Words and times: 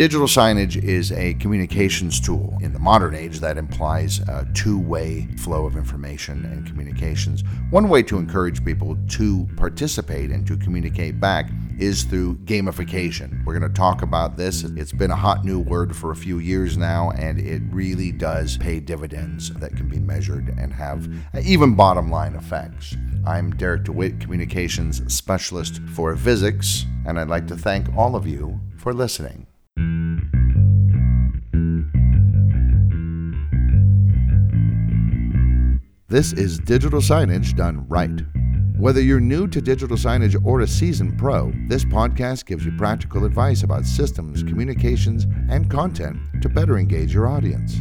Digital 0.00 0.26
signage 0.26 0.82
is 0.82 1.12
a 1.12 1.34
communications 1.34 2.22
tool 2.22 2.56
in 2.62 2.72
the 2.72 2.78
modern 2.78 3.14
age 3.14 3.38
that 3.40 3.58
implies 3.58 4.20
a 4.20 4.48
two 4.54 4.78
way 4.78 5.26
flow 5.36 5.66
of 5.66 5.76
information 5.76 6.46
and 6.46 6.66
communications. 6.66 7.44
One 7.68 7.90
way 7.90 8.02
to 8.04 8.16
encourage 8.16 8.64
people 8.64 8.96
to 9.08 9.46
participate 9.58 10.30
and 10.30 10.46
to 10.46 10.56
communicate 10.56 11.20
back 11.20 11.50
is 11.78 12.04
through 12.04 12.36
gamification. 12.46 13.44
We're 13.44 13.58
going 13.58 13.70
to 13.70 13.76
talk 13.76 14.00
about 14.00 14.38
this. 14.38 14.62
It's 14.64 14.90
been 14.90 15.10
a 15.10 15.16
hot 15.16 15.44
new 15.44 15.58
word 15.60 15.94
for 15.94 16.12
a 16.12 16.16
few 16.16 16.38
years 16.38 16.78
now, 16.78 17.10
and 17.10 17.38
it 17.38 17.60
really 17.68 18.10
does 18.10 18.56
pay 18.56 18.80
dividends 18.80 19.50
that 19.50 19.76
can 19.76 19.90
be 19.90 19.98
measured 19.98 20.48
and 20.48 20.72
have 20.72 21.10
even 21.44 21.74
bottom 21.74 22.10
line 22.10 22.36
effects. 22.36 22.96
I'm 23.26 23.50
Derek 23.50 23.84
DeWitt, 23.84 24.18
Communications 24.18 25.02
Specialist 25.12 25.82
for 25.94 26.16
Visix, 26.16 26.86
and 27.04 27.20
I'd 27.20 27.28
like 27.28 27.46
to 27.48 27.54
thank 27.54 27.94
all 27.94 28.16
of 28.16 28.26
you 28.26 28.60
for 28.78 28.94
listening. 28.94 29.46
This 36.10 36.32
is 36.32 36.58
digital 36.58 37.00
signage 37.00 37.54
done 37.54 37.86
right. 37.86 38.10
Whether 38.76 39.00
you're 39.00 39.20
new 39.20 39.46
to 39.46 39.60
digital 39.60 39.96
signage 39.96 40.36
or 40.44 40.62
a 40.62 40.66
seasoned 40.66 41.16
pro, 41.16 41.52
this 41.68 41.84
podcast 41.84 42.46
gives 42.46 42.64
you 42.64 42.72
practical 42.76 43.24
advice 43.24 43.62
about 43.62 43.84
systems, 43.84 44.42
communications, 44.42 45.28
and 45.48 45.70
content 45.70 46.18
to 46.42 46.48
better 46.48 46.78
engage 46.78 47.14
your 47.14 47.28
audience. 47.28 47.76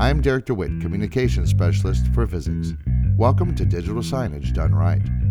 I'm 0.00 0.20
Derek 0.20 0.46
DeWitt, 0.46 0.80
Communications 0.80 1.50
Specialist 1.50 2.08
for 2.08 2.26
Visix. 2.26 2.76
Welcome 3.16 3.54
to 3.54 3.64
Digital 3.64 4.02
Signage 4.02 4.52
Done 4.52 4.74
Right. 4.74 5.27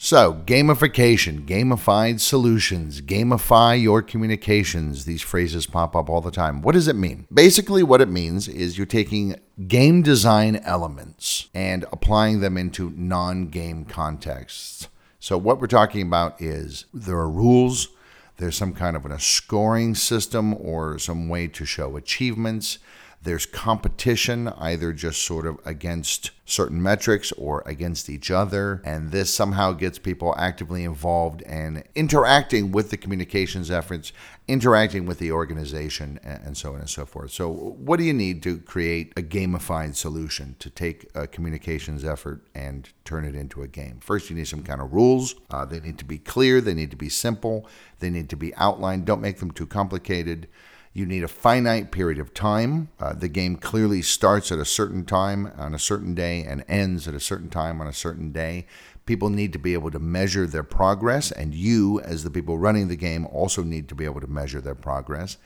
So, 0.00 0.44
gamification, 0.46 1.44
gamified 1.44 2.20
solutions, 2.20 3.00
gamify 3.00 3.82
your 3.82 4.00
communications. 4.00 5.06
These 5.06 5.22
phrases 5.22 5.66
pop 5.66 5.96
up 5.96 6.08
all 6.08 6.20
the 6.20 6.30
time. 6.30 6.62
What 6.62 6.74
does 6.74 6.86
it 6.86 6.94
mean? 6.94 7.26
Basically, 7.34 7.82
what 7.82 8.00
it 8.00 8.08
means 8.08 8.46
is 8.46 8.78
you're 8.78 8.86
taking 8.86 9.40
game 9.66 10.02
design 10.02 10.54
elements 10.62 11.48
and 11.52 11.84
applying 11.90 12.38
them 12.38 12.56
into 12.56 12.90
non 12.90 13.48
game 13.48 13.84
contexts. 13.84 14.86
So, 15.18 15.36
what 15.36 15.60
we're 15.60 15.66
talking 15.66 16.02
about 16.02 16.40
is 16.40 16.84
there 16.94 17.18
are 17.18 17.28
rules, 17.28 17.88
there's 18.36 18.56
some 18.56 18.74
kind 18.74 18.94
of 18.94 19.04
a 19.04 19.18
scoring 19.18 19.96
system 19.96 20.54
or 20.54 21.00
some 21.00 21.28
way 21.28 21.48
to 21.48 21.64
show 21.64 21.96
achievements. 21.96 22.78
There's 23.20 23.46
competition, 23.46 24.48
either 24.58 24.92
just 24.92 25.22
sort 25.22 25.46
of 25.46 25.58
against 25.64 26.30
certain 26.44 26.80
metrics 26.80 27.32
or 27.32 27.62
against 27.66 28.08
each 28.08 28.30
other. 28.30 28.80
And 28.84 29.10
this 29.10 29.34
somehow 29.34 29.72
gets 29.72 29.98
people 29.98 30.34
actively 30.38 30.84
involved 30.84 31.42
and 31.42 31.82
interacting 31.96 32.70
with 32.70 32.90
the 32.90 32.96
communications 32.96 33.70
efforts, 33.70 34.12
interacting 34.46 35.04
with 35.04 35.18
the 35.18 35.32
organization, 35.32 36.20
and 36.22 36.56
so 36.56 36.74
on 36.74 36.80
and 36.80 36.88
so 36.88 37.04
forth. 37.04 37.32
So, 37.32 37.50
what 37.50 37.98
do 37.98 38.04
you 38.04 38.14
need 38.14 38.42
to 38.44 38.58
create 38.58 39.12
a 39.16 39.22
gamified 39.22 39.96
solution 39.96 40.54
to 40.60 40.70
take 40.70 41.10
a 41.14 41.26
communications 41.26 42.04
effort 42.04 42.46
and 42.54 42.88
turn 43.04 43.24
it 43.24 43.34
into 43.34 43.62
a 43.62 43.68
game? 43.68 43.98
First, 44.00 44.30
you 44.30 44.36
need 44.36 44.48
some 44.48 44.62
kind 44.62 44.80
of 44.80 44.94
rules. 44.94 45.34
Uh, 45.50 45.64
they 45.64 45.80
need 45.80 45.98
to 45.98 46.04
be 46.04 46.18
clear, 46.18 46.60
they 46.60 46.74
need 46.74 46.92
to 46.92 46.96
be 46.96 47.08
simple, 47.08 47.66
they 47.98 48.10
need 48.10 48.30
to 48.30 48.36
be 48.36 48.54
outlined. 48.54 49.06
Don't 49.06 49.20
make 49.20 49.38
them 49.38 49.50
too 49.50 49.66
complicated. 49.66 50.46
You 50.92 51.06
need 51.06 51.22
a 51.22 51.28
finite 51.28 51.92
period 51.92 52.18
of 52.18 52.34
time. 52.34 52.88
Uh, 52.98 53.12
the 53.12 53.28
game 53.28 53.56
clearly 53.56 54.02
starts 54.02 54.50
at 54.50 54.58
a 54.58 54.64
certain 54.64 55.04
time 55.04 55.52
on 55.56 55.74
a 55.74 55.78
certain 55.78 56.14
day 56.14 56.42
and 56.42 56.64
ends 56.66 57.06
at 57.06 57.14
a 57.14 57.20
certain 57.20 57.50
time 57.50 57.80
on 57.80 57.86
a 57.86 57.92
certain 57.92 58.32
day. 58.32 58.66
People 59.06 59.30
need 59.30 59.52
to 59.52 59.58
be 59.58 59.74
able 59.74 59.90
to 59.90 59.98
measure 59.98 60.46
their 60.46 60.62
progress, 60.62 61.32
and 61.32 61.54
you, 61.54 62.00
as 62.00 62.24
the 62.24 62.30
people 62.30 62.58
running 62.58 62.88
the 62.88 62.96
game, 62.96 63.26
also 63.26 63.62
need 63.62 63.88
to 63.88 63.94
be 63.94 64.04
able 64.04 64.20
to 64.20 64.26
measure 64.26 64.60
their 64.60 64.74
progress. 64.74 65.38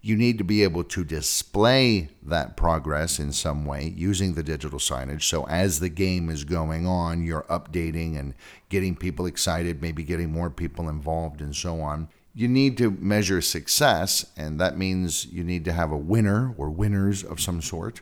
You 0.00 0.16
need 0.16 0.38
to 0.38 0.44
be 0.44 0.62
able 0.62 0.82
to 0.84 1.04
display 1.04 2.08
that 2.22 2.56
progress 2.56 3.18
in 3.18 3.32
some 3.32 3.64
way 3.64 3.92
using 3.96 4.34
the 4.34 4.42
digital 4.42 4.78
signage. 4.78 5.22
So, 5.22 5.46
as 5.46 5.78
the 5.78 5.90
game 5.90 6.28
is 6.28 6.44
going 6.44 6.86
on, 6.86 7.22
you're 7.22 7.44
updating 7.44 8.18
and 8.18 8.34
getting 8.68 8.96
people 8.96 9.26
excited, 9.26 9.82
maybe 9.82 10.02
getting 10.02 10.32
more 10.32 10.50
people 10.50 10.88
involved, 10.88 11.40
and 11.40 11.54
so 11.54 11.80
on 11.80 12.08
you 12.34 12.48
need 12.48 12.78
to 12.78 12.90
measure 12.90 13.40
success, 13.40 14.26
and 14.36 14.58
that 14.60 14.78
means 14.78 15.26
you 15.26 15.44
need 15.44 15.64
to 15.66 15.72
have 15.72 15.92
a 15.92 15.96
winner 15.96 16.54
or 16.56 16.70
winners 16.70 17.22
of 17.22 17.40
some 17.40 17.60
sort. 17.60 18.00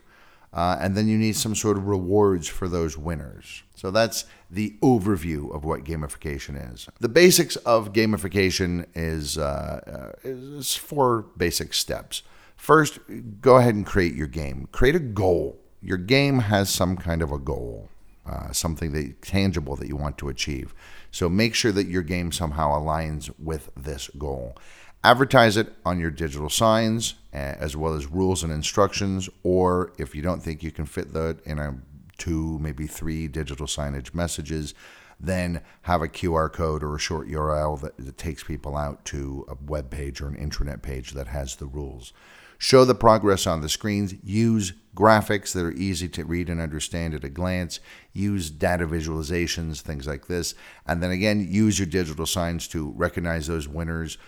Uh, 0.52 0.76
and 0.80 0.96
then 0.96 1.06
you 1.06 1.16
need 1.16 1.36
some 1.36 1.54
sort 1.54 1.76
of 1.76 1.86
rewards 1.86 2.48
for 2.48 2.68
those 2.68 2.98
winners. 2.98 3.62
So 3.76 3.91
that's 3.92 4.24
the 4.50 4.74
overview 4.82 5.54
of 5.54 5.64
what 5.64 5.84
gamification 5.84 6.72
is. 6.72 6.88
The 6.98 7.08
basics 7.08 7.54
of 7.56 7.92
gamification 7.92 8.86
is, 8.94 9.38
uh, 9.38 10.12
uh, 10.24 10.28
is 10.28 10.74
four 10.74 11.26
basic 11.36 11.72
steps. 11.72 12.22
First, 12.56 12.98
go 13.41 13.56
ahead 13.56 13.74
and 13.74 13.86
create 13.86 14.14
your 14.14 14.26
game. 14.26 14.68
Create 14.72 14.97
a 14.97 15.00
goal. 15.00 15.56
Your 15.82 15.97
game 15.97 16.41
has 16.41 16.68
some 16.68 16.97
kind 16.97 17.22
of 17.22 17.30
a 17.30 17.38
goal, 17.38 17.88
uh, 18.26 18.52
something 18.52 18.92
that 18.92 19.22
tangible 19.22 19.76
that 19.76 19.86
you 19.88 19.97
want 19.97 20.18
to 20.18 20.28
achieve. 20.28 20.74
So 21.10 21.28
make 21.28 21.54
sure 21.54 21.72
that 21.72 21.87
your 21.87 22.03
game 22.03 22.32
somehow 22.32 22.78
aligns 22.78 23.31
with 23.38 23.71
this 23.76 24.10
goal. 24.19 24.56
Advertise 25.03 25.56
it 25.56 25.72
on 25.84 25.98
your 25.98 26.10
digital 26.10 26.50
signs 26.50 27.15
eh, 27.32 27.54
as 27.59 27.76
well 27.76 27.94
as 27.94 28.06
rules 28.06 28.43
and 28.43 28.53
instructions, 28.53 29.28
or 29.43 29.93
if 29.98 30.15
you 30.15 30.22
don't 30.22 30.43
think 30.43 30.62
you 30.62 30.71
can 30.71 30.84
fit 30.84 31.12
that 31.15 31.38
in 31.44 31.59
a 31.59 31.78
two, 32.19 32.59
maybe 32.59 32.87
three 32.87 33.26
digital 33.26 33.66
signage 33.66 34.15
messages, 34.15 34.75
then 35.19 35.62
have 35.82 36.03
a 36.03 36.09
QR 36.09 36.53
code 36.53 36.82
or 36.82 36.94
a 36.94 36.98
short 36.98 37.28
URL 37.28 37.81
that, 37.81 37.97
that 37.97 38.19
takes 38.19 38.42
people 38.42 38.77
out 38.77 39.04
to 39.06 39.44
a 39.48 39.56
web 39.66 39.91
page 39.91 40.21
or 40.21 40.28
an 40.28 40.37
intranet 40.37 40.82
page 40.82 41.12
that 41.12 41.28
has 41.28 41.56
the 41.56 41.66
rules. 41.66 42.12
Show 42.62 42.84
the 42.84 42.94
progress 42.94 43.47
on 43.47 43.62
the 43.62 43.71
screens. 43.71 44.15
Use 44.22 44.75
graphics 44.94 45.54
that 45.54 45.65
are 45.65 45.72
easy 45.72 46.10
to 46.10 46.26
read 46.26 46.50
and 46.50 46.60
understand 46.60 47.15
at 47.15 47.25
a 47.25 47.31
glance. 47.31 47.81
Use 48.12 48.50
data 48.50 48.87
visualizations, 48.87 49.81
things 49.81 50.06
like 50.06 50.26
this. 50.26 50.54
And 50.87 51.03
then 51.03 51.10
again, 51.10 51.48
use 51.50 51.78
your 51.78 51.87
digital 51.87 52.26
signs 52.26 52.69
to 52.69 52.93
recognize 52.94 53.47
those 53.47 53.66
winners. 53.66 54.19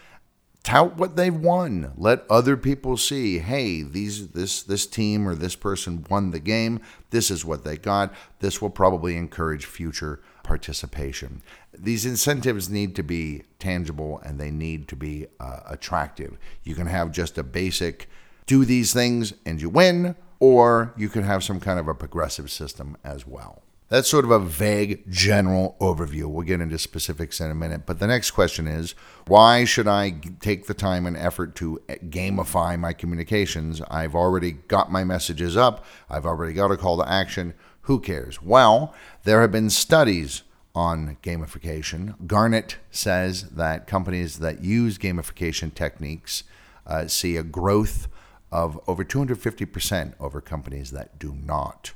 Tout 0.64 0.96
what 0.96 1.14
they've 1.14 1.34
won. 1.34 1.92
Let 1.94 2.24
other 2.30 2.56
people 2.56 2.96
see, 2.96 3.40
hey, 3.40 3.82
these 3.82 4.28
this 4.28 4.62
this 4.62 4.86
team 4.86 5.28
or 5.28 5.34
this 5.34 5.54
person 5.54 6.06
won 6.08 6.30
the 6.30 6.40
game. 6.40 6.80
This 7.10 7.30
is 7.30 7.44
what 7.44 7.64
they 7.64 7.76
got. 7.76 8.14
This 8.38 8.62
will 8.62 8.70
probably 8.70 9.14
encourage 9.14 9.66
future 9.66 10.22
participation. 10.42 11.42
These 11.76 12.06
incentives 12.06 12.70
need 12.70 12.96
to 12.96 13.02
be 13.02 13.42
tangible 13.58 14.22
and 14.24 14.40
they 14.40 14.50
need 14.50 14.88
to 14.88 14.96
be 14.96 15.26
uh, 15.38 15.60
attractive. 15.66 16.38
You 16.62 16.74
can 16.74 16.86
have 16.86 17.12
just 17.12 17.36
a 17.36 17.42
basic 17.42 18.08
do 18.46 18.64
these 18.64 18.92
things 18.92 19.34
and 19.46 19.60
you 19.60 19.68
win, 19.68 20.16
or 20.40 20.92
you 20.96 21.08
can 21.08 21.22
have 21.22 21.44
some 21.44 21.60
kind 21.60 21.78
of 21.78 21.88
a 21.88 21.94
progressive 21.94 22.50
system 22.50 22.96
as 23.04 23.26
well. 23.26 23.62
That's 23.92 24.08
sort 24.08 24.24
of 24.24 24.30
a 24.30 24.38
vague 24.38 25.08
general 25.10 25.76
overview. 25.78 26.24
We'll 26.24 26.46
get 26.46 26.62
into 26.62 26.78
specifics 26.78 27.42
in 27.42 27.50
a 27.50 27.54
minute. 27.54 27.82
But 27.84 27.98
the 27.98 28.06
next 28.06 28.30
question 28.30 28.66
is 28.66 28.94
why 29.26 29.66
should 29.66 29.86
I 29.86 30.14
take 30.40 30.66
the 30.66 30.72
time 30.72 31.04
and 31.04 31.14
effort 31.14 31.54
to 31.56 31.78
gamify 31.88 32.78
my 32.78 32.94
communications? 32.94 33.82
I've 33.90 34.14
already 34.14 34.52
got 34.52 34.90
my 34.90 35.04
messages 35.04 35.58
up, 35.58 35.84
I've 36.08 36.24
already 36.24 36.54
got 36.54 36.70
a 36.70 36.78
call 36.78 36.96
to 36.98 37.06
action. 37.06 37.52
Who 37.82 38.00
cares? 38.00 38.40
Well, 38.40 38.94
there 39.24 39.42
have 39.42 39.52
been 39.52 39.68
studies 39.68 40.42
on 40.74 41.18
gamification. 41.22 42.14
Gartner 42.26 42.64
says 42.90 43.50
that 43.50 43.86
companies 43.86 44.38
that 44.38 44.64
use 44.64 44.96
gamification 44.96 45.74
techniques 45.74 46.44
uh, 46.86 47.08
see 47.08 47.36
a 47.36 47.42
growth 47.42 48.08
of 48.52 48.78
over 48.86 49.04
250% 49.04 50.12
over 50.20 50.40
companies 50.40 50.92
that 50.92 51.18
do 51.18 51.34
not. 51.34 51.92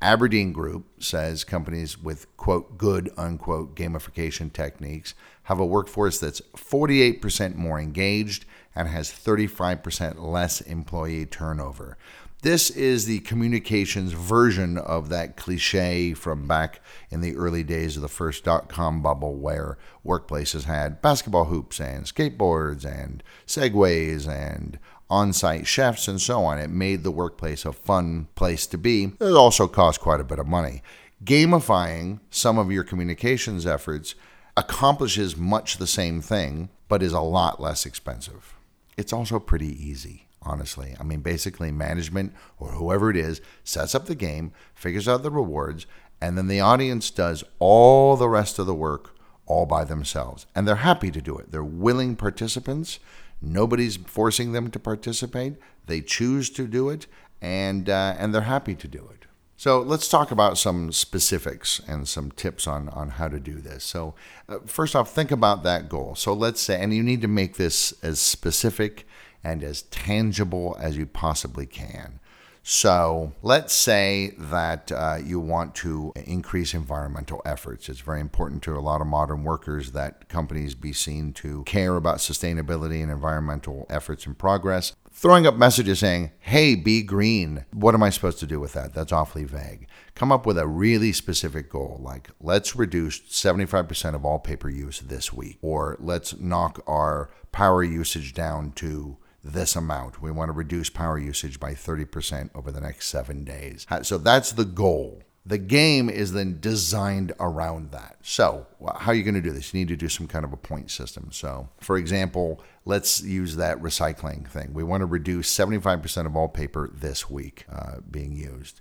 Aberdeen 0.00 0.52
Group 0.52 1.02
says 1.02 1.42
companies 1.42 1.98
with 1.98 2.34
quote 2.36 2.78
good 2.78 3.10
unquote 3.16 3.74
gamification 3.74 4.52
techniques 4.52 5.14
have 5.44 5.58
a 5.58 5.66
workforce 5.66 6.18
that's 6.18 6.42
48% 6.54 7.54
more 7.54 7.80
engaged 7.80 8.44
and 8.74 8.88
has 8.88 9.10
35% 9.10 10.22
less 10.22 10.60
employee 10.60 11.24
turnover. 11.24 11.96
This 12.42 12.68
is 12.70 13.06
the 13.06 13.20
communications 13.20 14.12
version 14.12 14.76
of 14.76 15.08
that 15.08 15.36
cliche 15.36 16.12
from 16.12 16.46
back 16.46 16.80
in 17.10 17.22
the 17.22 17.34
early 17.34 17.62
days 17.62 17.96
of 17.96 18.02
the 18.02 18.08
first 18.08 18.44
dot 18.44 18.68
com 18.68 19.02
bubble 19.02 19.34
where 19.34 19.78
workplaces 20.04 20.64
had 20.64 21.00
basketball 21.00 21.46
hoops 21.46 21.80
and 21.80 22.04
skateboards 22.04 22.84
and 22.84 23.22
segways 23.46 24.28
and 24.28 24.78
on 25.08 25.32
site 25.32 25.66
chefs, 25.66 26.08
and 26.08 26.20
so 26.20 26.44
on. 26.44 26.58
It 26.58 26.70
made 26.70 27.02
the 27.02 27.10
workplace 27.10 27.64
a 27.64 27.72
fun 27.72 28.28
place 28.34 28.66
to 28.68 28.78
be. 28.78 29.12
It 29.20 29.34
also 29.34 29.68
cost 29.68 30.00
quite 30.00 30.20
a 30.20 30.24
bit 30.24 30.38
of 30.38 30.46
money. 30.46 30.82
Gamifying 31.24 32.20
some 32.30 32.58
of 32.58 32.70
your 32.70 32.84
communications 32.84 33.66
efforts 33.66 34.14
accomplishes 34.56 35.36
much 35.36 35.76
the 35.76 35.86
same 35.86 36.20
thing, 36.20 36.70
but 36.88 37.02
is 37.02 37.12
a 37.12 37.20
lot 37.20 37.60
less 37.60 37.86
expensive. 37.86 38.54
It's 38.96 39.12
also 39.12 39.38
pretty 39.38 39.68
easy, 39.82 40.26
honestly. 40.42 40.96
I 40.98 41.02
mean, 41.02 41.20
basically, 41.20 41.70
management 41.70 42.32
or 42.58 42.72
whoever 42.72 43.10
it 43.10 43.16
is 43.16 43.40
sets 43.64 43.94
up 43.94 44.06
the 44.06 44.14
game, 44.14 44.52
figures 44.74 45.08
out 45.08 45.22
the 45.22 45.30
rewards, 45.30 45.86
and 46.20 46.36
then 46.36 46.48
the 46.48 46.60
audience 46.60 47.10
does 47.10 47.44
all 47.58 48.16
the 48.16 48.28
rest 48.28 48.58
of 48.58 48.66
the 48.66 48.74
work 48.74 49.16
all 49.46 49.66
by 49.66 49.84
themselves. 49.84 50.46
And 50.54 50.66
they're 50.66 50.76
happy 50.76 51.10
to 51.10 51.20
do 51.20 51.36
it. 51.38 51.52
They're 51.52 51.64
willing 51.64 52.16
participants. 52.16 52.98
Nobody's 53.46 53.96
forcing 53.96 54.52
them 54.52 54.70
to 54.70 54.78
participate. 54.78 55.54
They 55.86 56.00
choose 56.00 56.50
to 56.50 56.66
do 56.66 56.88
it, 56.88 57.06
and, 57.40 57.88
uh, 57.88 58.16
and 58.18 58.34
they're 58.34 58.42
happy 58.42 58.74
to 58.74 58.88
do 58.88 59.08
it. 59.12 59.26
So 59.56 59.80
let's 59.80 60.08
talk 60.08 60.30
about 60.30 60.58
some 60.58 60.92
specifics 60.92 61.80
and 61.88 62.06
some 62.06 62.30
tips 62.30 62.66
on, 62.66 62.90
on 62.90 63.10
how 63.10 63.28
to 63.28 63.40
do 63.40 63.54
this. 63.54 63.84
So, 63.84 64.14
uh, 64.48 64.58
first 64.66 64.94
off, 64.94 65.10
think 65.10 65.30
about 65.30 65.62
that 65.62 65.88
goal. 65.88 66.14
So, 66.14 66.34
let's 66.34 66.60
say, 66.60 66.78
and 66.80 66.92
you 66.92 67.02
need 67.02 67.22
to 67.22 67.28
make 67.28 67.56
this 67.56 67.94
as 68.02 68.20
specific 68.20 69.06
and 69.42 69.62
as 69.62 69.82
tangible 69.82 70.76
as 70.78 70.98
you 70.98 71.06
possibly 71.06 71.64
can. 71.64 72.20
So 72.68 73.32
let's 73.44 73.72
say 73.72 74.34
that 74.36 74.90
uh, 74.90 75.18
you 75.22 75.38
want 75.38 75.76
to 75.76 76.12
increase 76.16 76.74
environmental 76.74 77.40
efforts. 77.46 77.88
It's 77.88 78.00
very 78.00 78.20
important 78.20 78.64
to 78.64 78.76
a 78.76 78.80
lot 78.80 79.00
of 79.00 79.06
modern 79.06 79.44
workers 79.44 79.92
that 79.92 80.28
companies 80.28 80.74
be 80.74 80.92
seen 80.92 81.32
to 81.34 81.62
care 81.62 81.94
about 81.94 82.16
sustainability 82.16 83.04
and 83.04 83.12
environmental 83.12 83.86
efforts 83.88 84.26
and 84.26 84.36
progress. 84.36 84.96
Throwing 85.12 85.46
up 85.46 85.54
messages 85.54 86.00
saying, 86.00 86.32
hey, 86.40 86.74
be 86.74 87.04
green. 87.04 87.66
What 87.72 87.94
am 87.94 88.02
I 88.02 88.10
supposed 88.10 88.40
to 88.40 88.48
do 88.48 88.58
with 88.58 88.72
that? 88.72 88.94
That's 88.94 89.12
awfully 89.12 89.44
vague. 89.44 89.86
Come 90.16 90.32
up 90.32 90.44
with 90.44 90.58
a 90.58 90.66
really 90.66 91.12
specific 91.12 91.70
goal, 91.70 92.00
like 92.02 92.30
let's 92.40 92.74
reduce 92.74 93.20
75% 93.20 94.16
of 94.16 94.24
all 94.24 94.40
paper 94.40 94.68
use 94.68 94.98
this 94.98 95.32
week, 95.32 95.58
or 95.62 95.96
let's 96.00 96.36
knock 96.40 96.82
our 96.88 97.30
power 97.52 97.84
usage 97.84 98.34
down 98.34 98.72
to 98.72 99.18
this 99.52 99.76
amount. 99.76 100.20
We 100.20 100.30
want 100.30 100.48
to 100.48 100.52
reduce 100.52 100.90
power 100.90 101.18
usage 101.18 101.60
by 101.60 101.72
30% 101.72 102.50
over 102.54 102.70
the 102.70 102.80
next 102.80 103.06
seven 103.08 103.44
days. 103.44 103.86
So 104.02 104.18
that's 104.18 104.52
the 104.52 104.64
goal. 104.64 105.22
The 105.46 105.58
game 105.58 106.10
is 106.10 106.32
then 106.32 106.58
designed 106.58 107.32
around 107.38 107.92
that. 107.92 108.16
So, 108.20 108.66
how 108.96 109.12
are 109.12 109.14
you 109.14 109.22
going 109.22 109.36
to 109.36 109.40
do 109.40 109.52
this? 109.52 109.72
You 109.72 109.78
need 109.78 109.88
to 109.88 109.96
do 109.96 110.08
some 110.08 110.26
kind 110.26 110.44
of 110.44 110.52
a 110.52 110.56
point 110.56 110.90
system. 110.90 111.28
So, 111.30 111.68
for 111.78 111.96
example, 111.96 112.60
let's 112.84 113.22
use 113.22 113.54
that 113.54 113.80
recycling 113.80 114.48
thing. 114.48 114.74
We 114.74 114.82
want 114.82 115.02
to 115.02 115.06
reduce 115.06 115.56
75% 115.56 116.26
of 116.26 116.34
all 116.34 116.48
paper 116.48 116.90
this 116.92 117.30
week 117.30 117.64
uh, 117.70 117.98
being 118.10 118.32
used. 118.32 118.80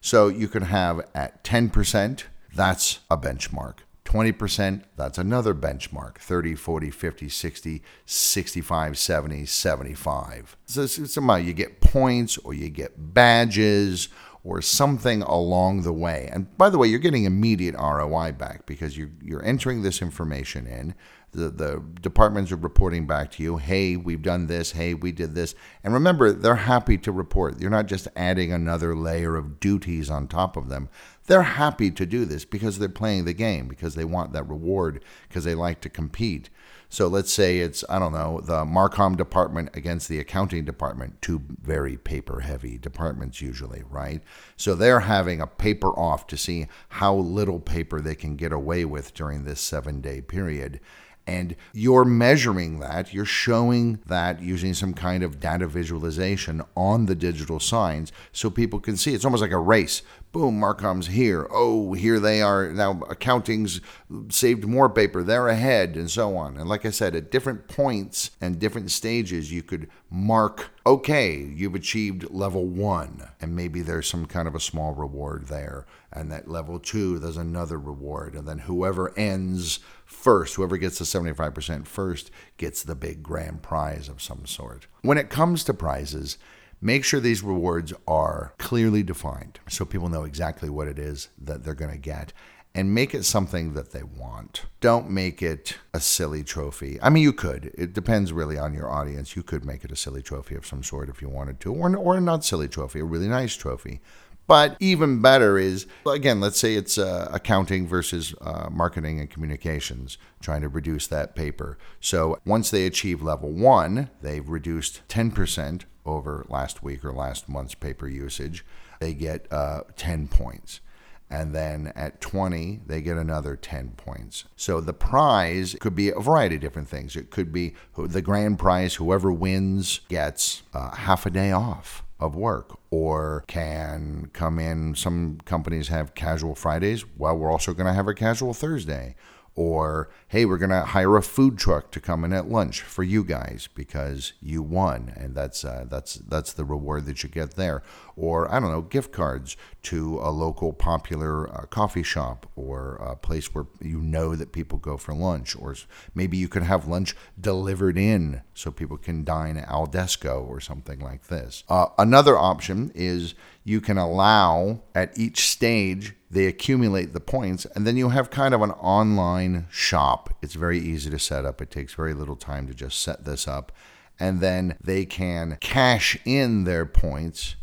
So, 0.00 0.28
you 0.28 0.48
can 0.48 0.62
have 0.62 1.06
at 1.14 1.44
10%, 1.44 2.22
that's 2.54 3.00
a 3.10 3.18
benchmark. 3.18 3.80
20%, 4.06 4.84
that's 4.96 5.18
another 5.18 5.54
benchmark 5.54 6.18
30, 6.18 6.54
40, 6.54 6.90
50, 6.90 7.28
60, 7.28 7.82
65, 8.06 8.98
70, 8.98 9.46
75. 9.46 10.56
So 10.66 10.82
it's 10.82 11.16
amount 11.16 11.44
you 11.44 11.52
get 11.52 11.80
points 11.80 12.38
or 12.38 12.54
you 12.54 12.70
get 12.70 13.14
badges 13.14 14.08
or 14.46 14.62
something 14.62 15.22
along 15.22 15.82
the 15.82 15.92
way. 15.92 16.30
And 16.32 16.56
by 16.56 16.70
the 16.70 16.78
way, 16.78 16.86
you're 16.86 17.00
getting 17.00 17.24
immediate 17.24 17.74
ROI 17.74 18.32
back 18.32 18.64
because 18.64 18.96
you, 18.96 19.10
you're 19.20 19.44
entering 19.44 19.82
this 19.82 20.00
information 20.00 20.68
in. 20.68 20.94
The, 21.32 21.50
the 21.50 21.82
departments 22.00 22.52
are 22.52 22.56
reporting 22.56 23.08
back 23.08 23.32
to 23.32 23.42
you, 23.42 23.56
hey, 23.56 23.96
we've 23.96 24.22
done 24.22 24.46
this, 24.46 24.70
hey, 24.70 24.94
we 24.94 25.10
did 25.10 25.34
this. 25.34 25.56
And 25.82 25.92
remember, 25.92 26.32
they're 26.32 26.54
happy 26.54 26.96
to 26.98 27.10
report. 27.10 27.60
You're 27.60 27.70
not 27.70 27.86
just 27.86 28.06
adding 28.14 28.52
another 28.52 28.94
layer 28.94 29.34
of 29.34 29.58
duties 29.58 30.08
on 30.08 30.28
top 30.28 30.56
of 30.56 30.68
them. 30.68 30.88
They're 31.26 31.42
happy 31.42 31.90
to 31.90 32.06
do 32.06 32.24
this 32.24 32.44
because 32.44 32.78
they're 32.78 32.88
playing 32.88 33.24
the 33.24 33.32
game, 33.32 33.68
because 33.68 33.94
they 33.94 34.04
want 34.04 34.32
that 34.32 34.48
reward, 34.48 35.02
because 35.28 35.44
they 35.44 35.54
like 35.54 35.80
to 35.82 35.88
compete. 35.88 36.50
So 36.88 37.08
let's 37.08 37.32
say 37.32 37.58
it's, 37.58 37.84
I 37.88 37.98
don't 37.98 38.12
know, 38.12 38.40
the 38.40 38.64
Marcom 38.64 39.16
department 39.16 39.70
against 39.74 40.08
the 40.08 40.20
accounting 40.20 40.64
department, 40.64 41.20
two 41.20 41.42
very 41.60 41.96
paper 41.96 42.40
heavy 42.40 42.78
departments 42.78 43.42
usually, 43.42 43.82
right? 43.90 44.22
So 44.56 44.74
they're 44.74 45.00
having 45.00 45.40
a 45.40 45.48
paper 45.48 45.88
off 45.88 46.26
to 46.28 46.36
see 46.36 46.68
how 46.90 47.14
little 47.16 47.58
paper 47.58 48.00
they 48.00 48.14
can 48.14 48.36
get 48.36 48.52
away 48.52 48.84
with 48.84 49.14
during 49.14 49.44
this 49.44 49.60
seven 49.60 50.00
day 50.00 50.20
period. 50.20 50.80
And 51.26 51.56
you're 51.72 52.04
measuring 52.04 52.78
that, 52.80 53.12
you're 53.12 53.24
showing 53.24 53.98
that 54.06 54.40
using 54.40 54.74
some 54.74 54.94
kind 54.94 55.24
of 55.24 55.40
data 55.40 55.66
visualization 55.66 56.62
on 56.76 57.06
the 57.06 57.16
digital 57.16 57.58
signs 57.58 58.12
so 58.32 58.48
people 58.48 58.78
can 58.78 58.96
see. 58.96 59.12
It's 59.12 59.24
almost 59.24 59.42
like 59.42 59.50
a 59.50 59.58
race. 59.58 60.02
Boom, 60.30 60.60
Marcom's 60.60 61.08
here. 61.08 61.48
Oh, 61.50 61.94
here 61.94 62.20
they 62.20 62.42
are. 62.42 62.70
Now 62.70 63.00
accounting's 63.08 63.80
saved 64.28 64.66
more 64.66 64.88
paper. 64.88 65.22
They're 65.22 65.48
ahead, 65.48 65.96
and 65.96 66.10
so 66.10 66.36
on. 66.36 66.58
And 66.58 66.68
like 66.68 66.84
I 66.84 66.90
said, 66.90 67.16
at 67.16 67.30
different 67.30 67.68
points 67.68 68.30
and 68.40 68.58
different 68.58 68.90
stages, 68.90 69.50
you 69.50 69.62
could 69.62 69.88
mark, 70.10 70.70
okay, 70.84 71.36
you've 71.36 71.74
achieved 71.74 72.30
level 72.30 72.66
one, 72.66 73.28
and 73.40 73.56
maybe 73.56 73.80
there's 73.80 74.08
some 74.08 74.26
kind 74.26 74.46
of 74.46 74.54
a 74.54 74.60
small 74.60 74.94
reward 74.94 75.46
there. 75.46 75.86
And 76.12 76.32
at 76.32 76.48
level 76.48 76.78
two, 76.78 77.18
there's 77.18 77.36
another 77.36 77.78
reward. 77.78 78.34
And 78.34 78.46
then 78.46 78.58
whoever 78.60 79.16
ends 79.18 79.80
first, 80.06 80.54
whoever 80.54 80.78
gets 80.78 80.98
the 80.98 81.04
75% 81.04 81.86
first, 81.86 82.30
gets 82.56 82.82
the 82.82 82.94
big 82.94 83.22
grand 83.22 83.62
prize 83.62 84.08
of 84.08 84.22
some 84.22 84.46
sort. 84.46 84.86
When 85.02 85.18
it 85.18 85.28
comes 85.28 85.64
to 85.64 85.74
prizes, 85.74 86.38
Make 86.80 87.04
sure 87.04 87.20
these 87.20 87.42
rewards 87.42 87.94
are 88.06 88.52
clearly 88.58 89.02
defined 89.02 89.60
so 89.66 89.86
people 89.86 90.10
know 90.10 90.24
exactly 90.24 90.68
what 90.68 90.88
it 90.88 90.98
is 90.98 91.28
that 91.40 91.64
they're 91.64 91.74
going 91.74 91.90
to 91.90 91.96
get 91.96 92.34
and 92.74 92.94
make 92.94 93.14
it 93.14 93.24
something 93.24 93.72
that 93.72 93.92
they 93.92 94.02
want. 94.02 94.66
Don't 94.80 95.08
make 95.08 95.42
it 95.42 95.78
a 95.94 96.00
silly 96.00 96.44
trophy. 96.44 96.98
I 97.00 97.08
mean, 97.08 97.22
you 97.22 97.32
could. 97.32 97.72
It 97.78 97.94
depends 97.94 98.34
really 98.34 98.58
on 98.58 98.74
your 98.74 98.90
audience. 98.90 99.34
You 99.34 99.42
could 99.42 99.64
make 99.64 99.82
it 99.82 99.90
a 99.90 99.96
silly 99.96 100.20
trophy 100.20 100.54
of 100.56 100.66
some 100.66 100.82
sort 100.82 101.08
if 101.08 101.22
you 101.22 101.30
wanted 101.30 101.58
to, 101.60 101.72
or, 101.72 101.96
or 101.96 102.18
a 102.18 102.20
not 102.20 102.44
silly 102.44 102.68
trophy, 102.68 103.00
a 103.00 103.04
really 103.04 103.28
nice 103.28 103.56
trophy. 103.56 104.02
But 104.46 104.76
even 104.78 105.20
better 105.20 105.58
is, 105.58 105.86
again, 106.06 106.40
let's 106.40 106.58
say 106.58 106.74
it's 106.74 106.98
uh, 106.98 107.28
accounting 107.32 107.86
versus 107.86 108.34
uh, 108.40 108.68
marketing 108.70 109.18
and 109.18 109.28
communications, 109.28 110.18
trying 110.40 110.60
to 110.60 110.68
reduce 110.68 111.06
that 111.08 111.34
paper. 111.34 111.78
So 112.00 112.38
once 112.44 112.70
they 112.70 112.86
achieve 112.86 113.22
level 113.22 113.50
one, 113.50 114.10
they've 114.22 114.48
reduced 114.48 115.02
10% 115.08 115.82
over 116.04 116.46
last 116.48 116.82
week 116.82 117.04
or 117.04 117.12
last 117.12 117.48
month's 117.48 117.74
paper 117.74 118.08
usage, 118.08 118.64
they 119.00 119.12
get 119.12 119.46
uh, 119.52 119.80
10 119.96 120.28
points. 120.28 120.80
And 121.28 121.52
then 121.52 121.92
at 121.96 122.20
20, 122.20 122.82
they 122.86 123.00
get 123.00 123.16
another 123.16 123.56
10 123.56 123.94
points. 123.96 124.44
So 124.54 124.80
the 124.80 124.92
prize 124.92 125.74
could 125.80 125.96
be 125.96 126.10
a 126.10 126.20
variety 126.20 126.54
of 126.54 126.60
different 126.60 126.88
things. 126.88 127.16
It 127.16 127.32
could 127.32 127.52
be 127.52 127.74
the 127.98 128.22
grand 128.22 128.60
prize, 128.60 128.94
whoever 128.94 129.32
wins 129.32 130.00
gets 130.08 130.62
uh, 130.72 130.94
half 130.94 131.26
a 131.26 131.30
day 131.30 131.50
off 131.50 132.05
of 132.18 132.34
work 132.34 132.78
or 132.90 133.44
can 133.46 134.30
come 134.32 134.58
in. 134.58 134.94
Some 134.94 135.38
companies 135.44 135.88
have 135.88 136.14
casual 136.14 136.54
Fridays. 136.54 137.04
Well, 137.16 137.36
we're 137.36 137.50
also 137.50 137.74
going 137.74 137.86
to 137.86 137.92
have 137.92 138.08
a 138.08 138.14
casual 138.14 138.54
Thursday 138.54 139.16
or 139.56 140.10
hey, 140.28 140.44
we're 140.44 140.58
going 140.58 140.70
to 140.70 140.82
hire 140.82 141.16
a 141.16 141.22
food 141.22 141.56
truck 141.58 141.90
to 141.90 141.98
come 141.98 142.24
in 142.24 142.32
at 142.32 142.48
lunch 142.48 142.82
for 142.82 143.02
you 143.02 143.24
guys 143.24 143.68
because 143.74 144.34
you 144.40 144.62
won, 144.62 145.12
and 145.16 145.34
that's 145.34 145.64
uh, 145.64 145.86
that's 145.88 146.16
that's 146.16 146.52
the 146.52 146.64
reward 146.64 147.06
that 147.06 147.22
you 147.22 147.28
get 147.28 147.56
there. 147.56 147.82
Or 148.16 148.52
I 148.52 148.58
don't 148.58 148.72
know, 148.72 148.82
gift 148.82 149.12
cards 149.12 149.56
to 149.82 150.18
a 150.20 150.30
local 150.30 150.72
popular 150.72 151.48
uh, 151.48 151.66
coffee 151.66 152.02
shop 152.02 152.50
or 152.56 152.96
a 152.96 153.14
place 153.14 153.54
where 153.54 153.66
you 153.80 154.00
know 154.00 154.34
that 154.34 154.52
people 154.52 154.78
go 154.78 154.96
for 154.96 155.14
lunch, 155.14 155.54
or 155.54 155.74
maybe 156.14 156.38
you 156.38 156.48
could 156.48 156.62
have 156.62 156.88
lunch 156.88 157.14
delivered 157.38 157.98
in 157.98 158.40
so 158.54 158.70
people 158.70 158.96
can 158.96 159.22
dine 159.22 159.58
at 159.58 159.68
al 159.68 159.86
fresco 159.86 160.44
or 160.48 160.60
something 160.60 161.00
like 161.00 161.26
this. 161.26 161.64
Uh, 161.68 161.86
another 161.98 162.38
option 162.38 162.90
is 162.94 163.34
you 163.64 163.80
can 163.80 163.98
allow 163.98 164.80
at 164.94 165.16
each 165.18 165.48
stage 165.48 166.14
they 166.30 166.46
accumulate 166.46 167.12
the 167.12 167.20
points 167.20 167.66
and 167.74 167.86
then 167.86 167.96
you 167.96 168.10
have 168.10 168.30
kind 168.30 168.54
of 168.54 168.62
an 168.62 168.70
online 168.72 169.66
shop. 169.70 170.34
It's 170.42 170.54
very 170.54 170.78
easy 170.78 171.10
to 171.10 171.18
set 171.18 171.44
up. 171.44 171.60
It 171.60 171.70
takes 171.70 171.94
very 171.94 172.14
little 172.14 172.36
time 172.36 172.66
to 172.66 172.74
just 172.74 173.00
set 173.00 173.24
this 173.24 173.46
up. 173.46 173.72
And 174.18 174.40
then 174.40 174.76
they 174.82 175.04
can 175.04 175.58
cash 175.60 176.16
in 176.24 176.64
their 176.64 176.86
points 176.86 177.56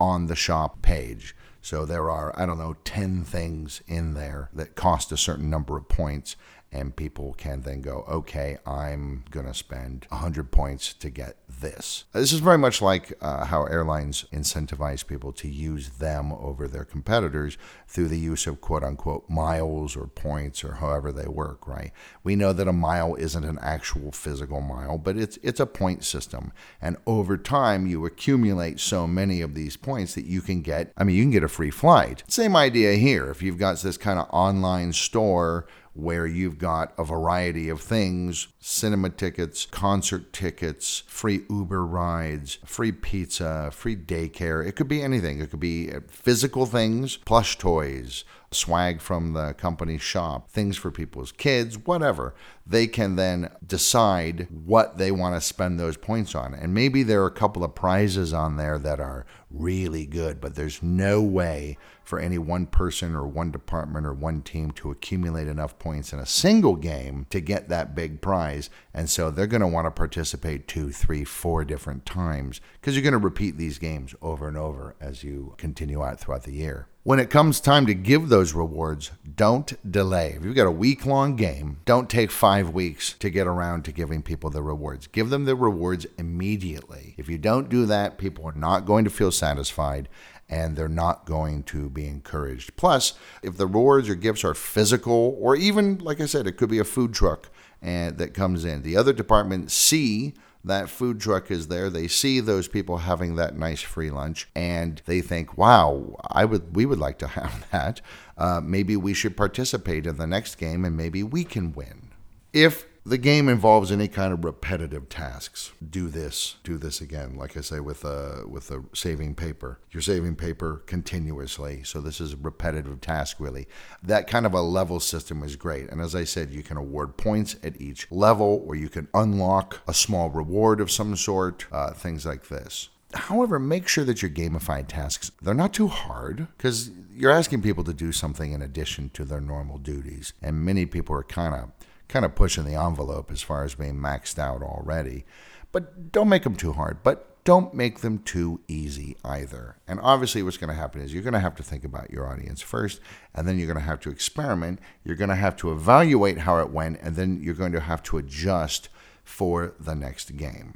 on 0.00 0.26
the 0.26 0.36
shop 0.36 0.82
page. 0.82 1.34
So 1.60 1.84
there 1.84 2.10
are 2.10 2.32
i 2.38 2.46
don't 2.46 2.58
know 2.58 2.76
10 2.84 3.24
things 3.24 3.82
in 3.86 4.14
there 4.14 4.48
that 4.54 4.74
cost 4.74 5.12
a 5.12 5.16
certain 5.16 5.50
number 5.50 5.76
of 5.76 5.88
points 5.88 6.36
and 6.70 6.94
people 6.94 7.34
can 7.38 7.62
then 7.62 7.80
go, 7.80 8.04
okay, 8.08 8.58
I'm 8.66 9.24
going 9.30 9.46
to 9.46 9.54
spend 9.54 10.06
100 10.10 10.50
points 10.50 10.92
to 10.94 11.08
get 11.08 11.36
this. 11.48 12.04
This 12.12 12.32
is 12.32 12.40
very 12.40 12.58
much 12.58 12.82
like 12.82 13.14
uh, 13.22 13.46
how 13.46 13.64
airlines 13.64 14.26
incentivize 14.32 15.06
people 15.06 15.32
to 15.32 15.48
use 15.48 15.88
them 15.90 16.32
over 16.32 16.68
their 16.68 16.84
competitors 16.84 17.56
through 17.86 18.08
the 18.08 18.18
use 18.18 18.46
of 18.46 18.60
quote 18.60 18.84
unquote 18.84 19.28
miles 19.30 19.96
or 19.96 20.06
points 20.06 20.62
or 20.62 20.74
however 20.74 21.10
they 21.10 21.26
work, 21.26 21.66
right? 21.66 21.90
We 22.22 22.36
know 22.36 22.52
that 22.52 22.68
a 22.68 22.72
mile 22.72 23.14
isn't 23.14 23.44
an 23.44 23.58
actual 23.62 24.12
physical 24.12 24.60
mile, 24.60 24.98
but 24.98 25.16
it's 25.16 25.38
it's 25.42 25.60
a 25.60 25.66
point 25.66 26.04
system. 26.04 26.52
And 26.82 26.98
over 27.06 27.38
time 27.38 27.86
you 27.86 28.04
accumulate 28.04 28.78
so 28.78 29.06
many 29.06 29.40
of 29.40 29.54
these 29.54 29.76
points 29.76 30.14
that 30.14 30.26
you 30.26 30.42
can 30.42 30.60
get 30.60 30.92
I 30.96 31.04
mean 31.04 31.16
you 31.16 31.22
can 31.22 31.30
get 31.30 31.42
a 31.42 31.48
free 31.48 31.70
flight. 31.70 32.24
Same 32.28 32.54
idea 32.54 32.92
here. 32.94 33.30
If 33.30 33.42
you've 33.42 33.58
got 33.58 33.78
this 33.78 33.96
kind 33.96 34.18
of 34.18 34.28
online 34.30 34.92
store 34.92 35.66
where 35.98 36.26
you've 36.26 36.58
got 36.58 36.92
a 36.96 37.02
variety 37.02 37.68
of 37.68 37.80
things 37.80 38.46
cinema 38.60 39.08
tickets, 39.10 39.66
concert 39.66 40.32
tickets, 40.32 41.04
free 41.06 41.42
Uber 41.48 41.84
rides, 41.86 42.58
free 42.64 42.92
pizza, 42.92 43.70
free 43.72 43.96
daycare. 43.96 44.66
It 44.66 44.72
could 44.72 44.88
be 44.88 45.02
anything. 45.02 45.40
It 45.40 45.50
could 45.50 45.60
be 45.60 45.92
uh, 45.92 46.00
physical 46.08 46.66
things, 46.66 47.16
plush 47.16 47.56
toys, 47.56 48.24
swag 48.50 49.00
from 49.00 49.34
the 49.34 49.52
company 49.54 49.98
shop, 49.98 50.50
things 50.50 50.76
for 50.76 50.90
people's 50.90 51.32
kids, 51.32 51.76
whatever. 51.78 52.34
They 52.66 52.86
can 52.86 53.16
then 53.16 53.50
decide 53.66 54.48
what 54.50 54.98
they 54.98 55.10
want 55.10 55.34
to 55.34 55.40
spend 55.40 55.78
those 55.78 55.96
points 55.96 56.34
on. 56.34 56.54
And 56.54 56.74
maybe 56.74 57.02
there 57.02 57.22
are 57.22 57.26
a 57.26 57.30
couple 57.30 57.62
of 57.62 57.74
prizes 57.74 58.32
on 58.32 58.56
there 58.56 58.78
that 58.78 59.00
are 59.00 59.26
really 59.50 60.06
good, 60.06 60.40
but 60.40 60.54
there's 60.54 60.82
no 60.82 61.22
way 61.22 61.76
for 62.04 62.18
any 62.18 62.38
one 62.38 62.66
person 62.66 63.14
or 63.14 63.26
one 63.26 63.50
department 63.50 64.06
or 64.06 64.14
one 64.14 64.40
team 64.40 64.70
to 64.70 64.90
accumulate 64.90 65.46
enough 65.46 65.78
points 65.78 66.12
in 66.12 66.18
a 66.18 66.26
single 66.26 66.74
game 66.74 67.26
to 67.28 67.40
get 67.40 67.68
that 67.68 67.94
big 67.94 68.20
prize. 68.22 68.47
And 68.94 69.08
so 69.08 69.30
they're 69.30 69.46
going 69.46 69.60
to 69.60 69.66
want 69.66 69.86
to 69.86 69.90
participate 69.90 70.68
two, 70.68 70.90
three, 70.90 71.24
four 71.24 71.64
different 71.64 72.06
times 72.06 72.60
because 72.80 72.94
you're 72.94 73.02
going 73.02 73.12
to 73.12 73.18
repeat 73.18 73.56
these 73.56 73.78
games 73.78 74.14
over 74.22 74.48
and 74.48 74.56
over 74.56 74.94
as 75.00 75.22
you 75.22 75.54
continue 75.58 76.02
out 76.02 76.20
throughout 76.20 76.44
the 76.44 76.52
year. 76.52 76.88
When 77.04 77.20
it 77.20 77.30
comes 77.30 77.60
time 77.60 77.86
to 77.86 77.94
give 77.94 78.28
those 78.28 78.52
rewards, 78.52 79.12
don't 79.36 79.72
delay. 79.90 80.34
If 80.36 80.44
you've 80.44 80.54
got 80.54 80.66
a 80.66 80.70
week 80.70 81.06
long 81.06 81.36
game, 81.36 81.78
don't 81.86 82.10
take 82.10 82.30
five 82.30 82.70
weeks 82.70 83.14
to 83.14 83.30
get 83.30 83.46
around 83.46 83.84
to 83.84 83.92
giving 83.92 84.20
people 84.20 84.50
the 84.50 84.62
rewards. 84.62 85.06
Give 85.06 85.30
them 85.30 85.46
the 85.46 85.56
rewards 85.56 86.06
immediately. 86.18 87.14
If 87.16 87.28
you 87.28 87.38
don't 87.38 87.70
do 87.70 87.86
that, 87.86 88.18
people 88.18 88.44
are 88.44 88.52
not 88.52 88.84
going 88.84 89.04
to 89.04 89.10
feel 89.10 89.32
satisfied 89.32 90.08
and 90.50 90.76
they're 90.76 90.88
not 90.88 91.26
going 91.26 91.62
to 91.62 91.90
be 91.90 92.06
encouraged. 92.06 92.76
Plus, 92.76 93.14
if 93.42 93.56
the 93.56 93.66
rewards 93.66 94.08
or 94.08 94.14
gifts 94.14 94.44
are 94.44 94.54
physical, 94.54 95.36
or 95.40 95.56
even, 95.56 95.98
like 95.98 96.20
I 96.20 96.26
said, 96.26 96.46
it 96.46 96.56
could 96.56 96.70
be 96.70 96.78
a 96.78 96.84
food 96.84 97.12
truck 97.12 97.50
and 97.80 98.18
that 98.18 98.34
comes 98.34 98.64
in, 98.64 98.82
the 98.82 98.96
other 98.96 99.12
department 99.12 99.70
see 99.70 100.34
that 100.64 100.88
food 100.88 101.20
truck 101.20 101.50
is 101.50 101.68
there. 101.68 101.88
They 101.88 102.08
see 102.08 102.40
those 102.40 102.68
people 102.68 102.98
having 102.98 103.36
that 103.36 103.56
nice 103.56 103.80
free 103.80 104.10
lunch, 104.10 104.48
and 104.54 105.00
they 105.06 105.20
think, 105.20 105.56
"Wow, 105.56 106.16
I 106.28 106.44
would, 106.44 106.74
we 106.74 106.86
would 106.86 106.98
like 106.98 107.18
to 107.18 107.26
have 107.38 107.66
that. 107.70 108.00
Uh, 108.36 108.60
maybe 108.62 108.96
we 108.96 109.14
should 109.14 109.36
participate 109.36 110.06
in 110.06 110.16
the 110.16 110.26
next 110.26 110.56
game, 110.56 110.84
and 110.84 110.96
maybe 110.96 111.22
we 111.22 111.44
can 111.44 111.72
win." 111.72 112.10
If 112.52 112.86
the 113.04 113.18
game 113.18 113.48
involves 113.48 113.90
any 113.90 114.08
kind 114.08 114.32
of 114.32 114.44
repetitive 114.44 115.08
tasks. 115.08 115.72
Do 115.88 116.08
this, 116.08 116.56
do 116.62 116.76
this 116.76 117.00
again. 117.00 117.36
Like 117.36 117.56
I 117.56 117.60
say 117.60 117.80
with 117.80 118.04
a 118.04 118.44
with 118.46 118.70
a 118.70 118.84
saving 118.94 119.34
paper, 119.34 119.80
you're 119.90 120.02
saving 120.02 120.36
paper 120.36 120.82
continuously. 120.86 121.82
So 121.84 122.00
this 122.00 122.20
is 122.20 122.34
a 122.34 122.36
repetitive 122.36 123.00
task, 123.00 123.36
really. 123.40 123.66
That 124.02 124.26
kind 124.26 124.46
of 124.46 124.54
a 124.54 124.60
level 124.60 125.00
system 125.00 125.42
is 125.42 125.56
great. 125.56 125.90
And 125.90 126.00
as 126.00 126.14
I 126.14 126.24
said, 126.24 126.50
you 126.50 126.62
can 126.62 126.76
award 126.76 127.16
points 127.16 127.56
at 127.62 127.80
each 127.80 128.06
level, 128.10 128.62
or 128.66 128.74
you 128.74 128.88
can 128.88 129.08
unlock 129.14 129.80
a 129.88 129.94
small 129.94 130.30
reward 130.30 130.80
of 130.80 130.90
some 130.90 131.16
sort. 131.16 131.66
Uh, 131.72 131.92
things 131.92 132.26
like 132.26 132.48
this. 132.48 132.88
However, 133.14 133.58
make 133.58 133.88
sure 133.88 134.04
that 134.04 134.20
your 134.20 134.30
gamified 134.30 134.88
tasks 134.88 135.32
they're 135.40 135.54
not 135.54 135.72
too 135.72 135.88
hard 135.88 136.46
because 136.56 136.90
you're 137.14 137.30
asking 137.30 137.62
people 137.62 137.82
to 137.84 137.94
do 137.94 138.12
something 138.12 138.52
in 138.52 138.60
addition 138.60 139.08
to 139.10 139.24
their 139.24 139.40
normal 139.40 139.78
duties, 139.78 140.34
and 140.42 140.64
many 140.64 140.84
people 140.84 141.16
are 141.16 141.22
kind 141.22 141.54
of 141.54 141.77
kind 142.08 142.24
of 142.24 142.34
pushing 142.34 142.64
the 142.64 142.74
envelope 142.74 143.30
as 143.30 143.42
far 143.42 143.64
as 143.64 143.74
being 143.74 143.96
maxed 143.96 144.38
out 144.38 144.62
already. 144.62 145.24
But 145.72 146.10
don't 146.12 146.28
make 146.28 146.44
them 146.44 146.56
too 146.56 146.72
hard, 146.72 147.02
but 147.02 147.44
don't 147.44 147.72
make 147.72 148.00
them 148.00 148.18
too 148.18 148.60
easy 148.68 149.16
either. 149.24 149.76
And 149.86 150.00
obviously, 150.02 150.42
what's 150.42 150.56
going 150.56 150.68
to 150.68 150.74
happen 150.74 151.00
is 151.00 151.14
you're 151.14 151.22
going 151.22 151.34
to 151.34 151.40
have 151.40 151.56
to 151.56 151.62
think 151.62 151.84
about 151.84 152.10
your 152.10 152.26
audience 152.26 152.60
first, 152.60 153.00
and 153.34 153.46
then 153.46 153.58
you're 153.58 153.66
going 153.66 153.78
to 153.78 153.84
have 153.84 154.00
to 154.00 154.10
experiment. 154.10 154.80
You're 155.04 155.16
going 155.16 155.30
to 155.30 155.36
have 155.36 155.56
to 155.58 155.72
evaluate 155.72 156.38
how 156.38 156.58
it 156.60 156.70
went, 156.70 157.00
and 157.00 157.16
then 157.16 157.40
you're 157.42 157.54
going 157.54 157.72
to 157.72 157.80
have 157.80 158.02
to 158.04 158.18
adjust 158.18 158.88
for 159.24 159.74
the 159.78 159.94
next 159.94 160.36
game 160.36 160.74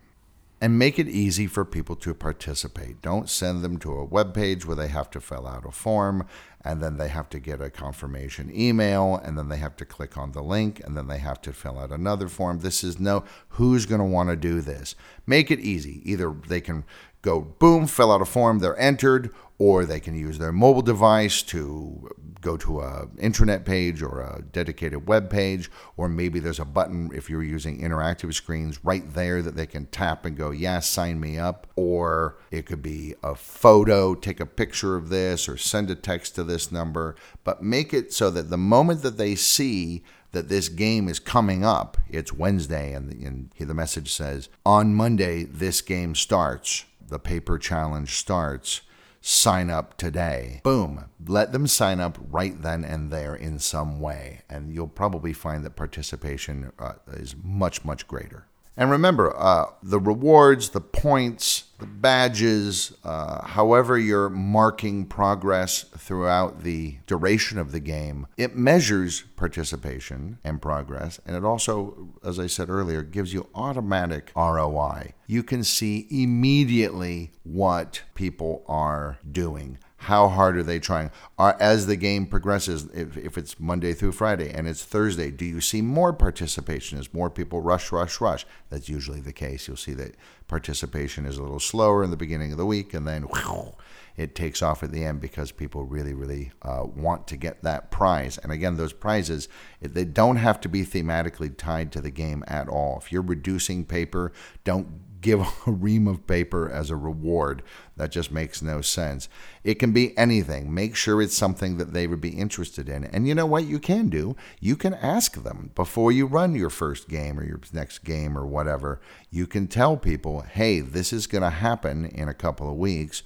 and 0.62 0.78
make 0.78 0.96
it 0.96 1.08
easy 1.08 1.48
for 1.48 1.64
people 1.64 1.96
to 1.96 2.14
participate. 2.14 3.02
Don't 3.02 3.28
send 3.28 3.62
them 3.62 3.78
to 3.78 3.94
a 3.94 4.04
web 4.04 4.32
page 4.32 4.64
where 4.64 4.76
they 4.76 4.86
have 4.86 5.10
to 5.10 5.20
fill 5.20 5.44
out 5.44 5.66
a 5.66 5.72
form 5.72 6.24
and 6.64 6.80
then 6.80 6.98
they 6.98 7.08
have 7.08 7.28
to 7.30 7.40
get 7.40 7.60
a 7.60 7.68
confirmation 7.68 8.48
email 8.54 9.20
and 9.24 9.36
then 9.36 9.48
they 9.48 9.56
have 9.56 9.74
to 9.78 9.84
click 9.84 10.16
on 10.16 10.30
the 10.30 10.40
link 10.40 10.80
and 10.84 10.96
then 10.96 11.08
they 11.08 11.18
have 11.18 11.40
to 11.42 11.52
fill 11.52 11.80
out 11.80 11.90
another 11.90 12.28
form. 12.28 12.60
This 12.60 12.84
is 12.84 13.00
no 13.00 13.24
who's 13.48 13.86
going 13.86 13.98
to 13.98 14.04
want 14.04 14.28
to 14.28 14.36
do 14.36 14.60
this. 14.60 14.94
Make 15.26 15.50
it 15.50 15.58
easy. 15.58 16.00
Either 16.08 16.32
they 16.46 16.60
can 16.60 16.84
go 17.22 17.40
boom, 17.40 17.86
fill 17.86 18.12
out 18.12 18.20
a 18.20 18.24
form, 18.24 18.58
they're 18.58 18.78
entered, 18.78 19.30
or 19.58 19.84
they 19.84 20.00
can 20.00 20.14
use 20.14 20.38
their 20.38 20.52
mobile 20.52 20.82
device 20.82 21.42
to 21.42 22.10
go 22.40 22.56
to 22.56 22.80
a 22.80 23.06
intranet 23.18 23.64
page 23.64 24.02
or 24.02 24.20
a 24.20 24.42
dedicated 24.52 25.06
web 25.06 25.30
page 25.30 25.70
or 25.96 26.08
maybe 26.08 26.40
there's 26.40 26.58
a 26.58 26.64
button 26.64 27.08
if 27.14 27.30
you're 27.30 27.42
using 27.42 27.80
interactive 27.80 28.34
screens 28.34 28.84
right 28.84 29.14
there 29.14 29.40
that 29.40 29.54
they 29.54 29.66
can 29.66 29.86
tap 29.86 30.26
and 30.26 30.36
go 30.36 30.50
yes 30.50 30.88
sign 30.88 31.20
me 31.20 31.38
up. 31.38 31.68
Or 31.76 32.38
it 32.50 32.66
could 32.66 32.82
be 32.82 33.14
a 33.22 33.34
photo 33.34 34.14
take 34.14 34.40
a 34.40 34.46
picture 34.46 34.96
of 34.96 35.08
this 35.08 35.48
or 35.48 35.56
send 35.56 35.90
a 35.90 35.94
text 35.94 36.34
to 36.34 36.44
this 36.44 36.72
number. 36.72 37.14
But 37.44 37.62
make 37.62 37.94
it 37.94 38.12
so 38.12 38.30
that 38.30 38.50
the 38.50 38.58
moment 38.58 39.02
that 39.02 39.16
they 39.16 39.36
see 39.36 40.02
that 40.32 40.48
this 40.48 40.68
game 40.70 41.08
is 41.08 41.18
coming 41.18 41.62
up 41.62 41.98
it's 42.08 42.32
wednesday 42.32 42.94
and 42.94 43.12
and 43.22 43.50
the 43.58 43.74
message 43.74 44.10
says 44.10 44.48
on 44.64 44.94
monday 44.94 45.44
this 45.44 45.82
game 45.82 46.14
starts 46.14 46.86
the 47.12 47.18
paper 47.18 47.58
challenge 47.58 48.14
starts 48.16 48.80
sign 49.20 49.70
up 49.70 49.96
today. 49.96 50.60
Boom. 50.64 51.04
Let 51.24 51.52
them 51.52 51.68
sign 51.68 52.00
up 52.00 52.18
right 52.28 52.60
then 52.60 52.84
and 52.84 53.10
there 53.10 53.34
in 53.34 53.60
some 53.60 54.00
way. 54.00 54.42
And 54.50 54.74
you'll 54.74 54.88
probably 54.88 55.32
find 55.32 55.64
that 55.64 55.76
participation 55.76 56.72
uh, 56.78 56.94
is 57.12 57.36
much, 57.40 57.84
much 57.84 58.08
greater. 58.08 58.46
And 58.76 58.90
remember, 58.90 59.36
uh, 59.36 59.66
the 59.82 60.00
rewards, 60.00 60.70
the 60.70 60.80
points, 60.80 61.64
the 61.78 61.86
badges, 61.86 62.92
uh, 63.04 63.44
however 63.46 63.98
you're 63.98 64.30
marking 64.30 65.04
progress 65.04 65.82
throughout 65.82 66.62
the 66.62 66.96
duration 67.06 67.58
of 67.58 67.72
the 67.72 67.80
game, 67.80 68.26
it 68.36 68.56
measures 68.56 69.24
participation 69.36 70.38
and 70.42 70.62
progress. 70.62 71.20
And 71.26 71.36
it 71.36 71.44
also, 71.44 72.14
as 72.24 72.38
I 72.38 72.46
said 72.46 72.70
earlier, 72.70 73.02
gives 73.02 73.34
you 73.34 73.48
automatic 73.54 74.32
ROI. 74.34 75.12
You 75.26 75.42
can 75.42 75.64
see 75.64 76.06
immediately 76.10 77.32
what 77.42 78.02
people 78.14 78.64
are 78.66 79.18
doing 79.30 79.78
how 80.02 80.28
hard 80.28 80.56
are 80.56 80.64
they 80.64 80.80
trying? 80.80 81.12
Are, 81.38 81.56
as 81.60 81.86
the 81.86 81.94
game 81.94 82.26
progresses, 82.26 82.88
if, 82.92 83.16
if 83.16 83.38
it's 83.38 83.60
Monday 83.60 83.92
through 83.92 84.10
Friday 84.10 84.52
and 84.52 84.66
it's 84.66 84.84
Thursday, 84.84 85.30
do 85.30 85.44
you 85.44 85.60
see 85.60 85.80
more 85.80 86.12
participation 86.12 86.98
as 86.98 87.14
more 87.14 87.30
people 87.30 87.60
rush, 87.60 87.92
rush, 87.92 88.20
rush? 88.20 88.44
That's 88.68 88.88
usually 88.88 89.20
the 89.20 89.32
case. 89.32 89.68
You'll 89.68 89.76
see 89.76 89.94
that 89.94 90.16
participation 90.48 91.24
is 91.24 91.38
a 91.38 91.42
little 91.42 91.60
slower 91.60 92.02
in 92.02 92.10
the 92.10 92.16
beginning 92.16 92.50
of 92.50 92.58
the 92.58 92.66
week 92.66 92.94
and 92.94 93.06
then 93.06 93.22
whew, 93.22 93.76
it 94.16 94.34
takes 94.34 94.60
off 94.60 94.82
at 94.82 94.90
the 94.90 95.04
end 95.04 95.20
because 95.20 95.52
people 95.52 95.84
really, 95.84 96.14
really 96.14 96.50
uh, 96.62 96.82
want 96.84 97.28
to 97.28 97.36
get 97.36 97.62
that 97.62 97.92
prize. 97.92 98.38
And 98.38 98.50
again, 98.50 98.76
those 98.76 98.92
prizes, 98.92 99.48
they 99.80 100.04
don't 100.04 100.36
have 100.36 100.60
to 100.62 100.68
be 100.68 100.84
thematically 100.84 101.56
tied 101.56 101.92
to 101.92 102.00
the 102.00 102.10
game 102.10 102.42
at 102.48 102.68
all. 102.68 102.98
If 103.00 103.12
you're 103.12 103.22
reducing 103.22 103.84
paper, 103.84 104.32
don't 104.64 105.11
give 105.22 105.40
a 105.66 105.70
ream 105.70 106.06
of 106.06 106.26
paper 106.26 106.70
as 106.70 106.90
a 106.90 106.96
reward. 106.96 107.62
That 107.96 108.10
just 108.10 108.30
makes 108.30 108.60
no 108.60 108.80
sense. 108.80 109.28
It 109.64 109.76
can 109.76 109.92
be 109.92 110.16
anything. 110.18 110.74
Make 110.74 110.96
sure 110.96 111.22
it's 111.22 111.36
something 111.36 111.78
that 111.78 111.94
they 111.94 112.06
would 112.06 112.20
be 112.20 112.30
interested 112.30 112.88
in. 112.88 113.04
And 113.04 113.26
you 113.26 113.34
know 113.34 113.46
what 113.46 113.64
you 113.64 113.78
can 113.78 114.08
do? 114.08 114.36
You 114.60 114.76
can 114.76 114.94
ask 114.94 115.42
them 115.42 115.70
before 115.74 116.12
you 116.12 116.26
run 116.26 116.54
your 116.54 116.70
first 116.70 117.08
game 117.08 117.38
or 117.38 117.44
your 117.44 117.60
next 117.72 118.00
game 118.00 118.36
or 118.36 118.46
whatever. 118.46 119.00
You 119.30 119.46
can 119.46 119.68
tell 119.68 119.96
people, 119.96 120.42
hey, 120.42 120.80
this 120.80 121.12
is 121.12 121.26
going 121.26 121.42
to 121.42 121.50
happen 121.50 122.04
in 122.04 122.28
a 122.28 122.34
couple 122.34 122.68
of 122.68 122.76
weeks 122.76 123.22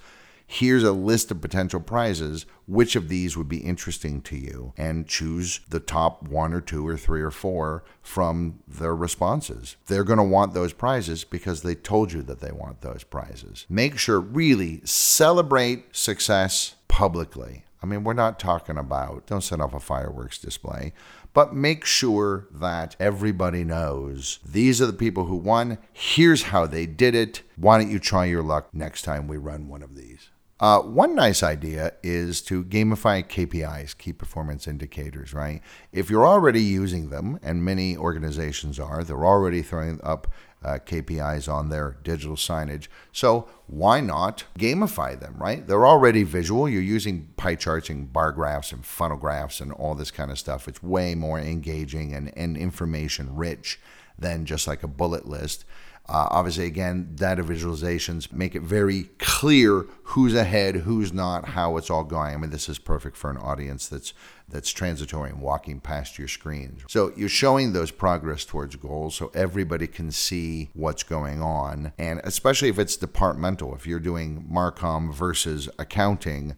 here's 0.47 0.83
a 0.83 0.93
list 0.93 1.29
of 1.29 1.41
potential 1.41 1.79
prizes. 1.79 2.45
Which 2.67 2.95
of 2.95 3.09
these 3.09 3.37
would 3.37 3.47
be 3.47 3.59
interesting 3.59 4.21
to 4.21 4.35
you? 4.35 4.73
And 4.77 5.07
choose 5.07 5.59
the 5.69 5.79
top 5.79 6.23
one 6.27 6.53
or 6.53 6.61
two 6.61 6.87
or 6.87 6.97
three 6.97 7.21
or 7.21 7.31
four 7.31 7.83
from 8.01 8.59
their 8.67 8.95
responses. 8.95 9.75
They're 9.87 10.03
going 10.03 10.17
to 10.17 10.23
want 10.23 10.53
those 10.53 10.73
prizes 10.73 11.23
because 11.23 11.61
they 11.61 11.75
told 11.75 12.11
you 12.11 12.23
that 12.23 12.39
they 12.39 12.51
want 12.51 12.81
those 12.81 13.03
prizes. 13.03 13.65
Make 13.69 13.97
sure 13.97 14.19
really 14.19 14.81
celebrate 14.83 15.95
success 15.95 16.75
publicly. 16.87 17.63
I 17.81 17.85
mean, 17.85 18.03
we're 18.03 18.13
not 18.13 18.39
talking 18.39 18.77
about 18.77 19.27
don't 19.27 19.41
set 19.41 19.61
off 19.61 19.73
a 19.73 19.79
fireworks 19.79 20.39
display, 20.39 20.93
but 21.33 21.53
make 21.53 21.85
sure 21.85 22.47
that 22.51 22.95
everybody 22.99 23.63
knows 23.63 24.39
these 24.43 24.81
are 24.81 24.87
the 24.87 24.93
people 24.93 25.25
who 25.25 25.35
won. 25.35 25.77
Here's 25.93 26.43
how 26.43 26.65
they 26.65 26.87
did 26.87 27.13
it. 27.13 27.43
Why 27.55 27.77
don't 27.77 27.91
you 27.91 27.99
try 27.99 28.25
your 28.25 28.41
luck 28.41 28.69
next 28.73 29.03
time 29.03 29.27
we 29.27 29.37
run 29.37 29.67
one 29.67 29.83
of 29.83 29.95
these? 29.95 30.29
Uh, 30.59 30.79
one 30.81 31.13
nice 31.13 31.43
idea 31.43 31.93
is 32.01 32.41
to 32.41 32.63
gamify 32.63 33.23
KPIs, 33.23 33.95
key 33.95 34.11
performance 34.11 34.67
indicators, 34.67 35.31
right? 35.31 35.61
If 35.91 36.09
you're 36.09 36.25
already 36.25 36.61
using 36.61 37.09
them, 37.09 37.39
and 37.43 37.63
many 37.63 37.95
organizations 37.95 38.79
are, 38.79 39.03
they're 39.03 39.25
already 39.25 39.61
throwing 39.61 39.99
up 40.03 40.27
uh, 40.63 40.79
KPIs 40.83 41.51
on 41.51 41.69
their 41.69 41.97
digital 42.03 42.35
signage. 42.35 42.87
So 43.11 43.47
why 43.67 44.01
not 44.01 44.45
gamify 44.57 45.19
them, 45.19 45.35
right? 45.37 45.65
They're 45.65 45.85
already 45.85 46.23
visual. 46.23 46.67
You're 46.67 46.81
using 46.81 47.29
pie 47.37 47.55
charts 47.55 47.89
and 47.89 48.11
bar 48.11 48.31
graphs 48.31 48.71
and 48.71 48.83
funnel 48.83 49.17
graphs 49.17 49.61
and 49.61 49.71
all 49.71 49.93
this 49.93 50.09
kind 50.09 50.31
of 50.31 50.39
stuff. 50.39 50.67
It's 50.67 50.81
way 50.81 51.13
more 51.13 51.39
engaging 51.39 52.13
and, 52.15 52.35
and 52.35 52.57
information 52.57 53.35
rich 53.35 53.79
than 54.17 54.45
just 54.45 54.67
like 54.67 54.83
a 54.83 54.87
bullet 54.87 55.27
list. 55.27 55.65
Uh, 56.09 56.27
obviously, 56.31 56.65
again, 56.65 57.11
data 57.15 57.43
visualizations 57.43 58.31
make 58.31 58.55
it 58.55 58.61
very 58.61 59.03
clear 59.19 59.85
who's 60.03 60.33
ahead, 60.33 60.75
who's 60.75 61.11
not, 61.11 61.49
how 61.49 61.75
it's 61.75 61.89
all 61.89 62.05
going. 62.05 62.33
I 62.33 62.37
mean, 62.37 62.49
this 62.49 62.69
is 62.69 62.79
perfect 62.79 63.17
for 63.17 63.29
an 63.29 63.37
audience 63.37 63.87
that's 63.89 64.13
that's 64.49 64.71
transitory 64.71 65.29
and 65.29 65.41
walking 65.41 65.81
past 65.81 66.17
your 66.17 66.29
screens. 66.29 66.81
So 66.87 67.11
you're 67.17 67.27
showing 67.27 67.73
those 67.73 67.91
progress 67.91 68.45
towards 68.45 68.77
goals 68.77 69.15
so 69.15 69.29
everybody 69.33 69.87
can 69.87 70.09
see 70.09 70.69
what's 70.73 71.03
going 71.03 71.41
on. 71.41 71.91
And 71.97 72.21
especially 72.23 72.69
if 72.69 72.79
it's 72.79 72.95
departmental, 72.95 73.75
if 73.75 73.85
you're 73.85 73.99
doing 73.99 74.47
Marcom 74.49 75.13
versus 75.13 75.67
accounting, 75.77 76.55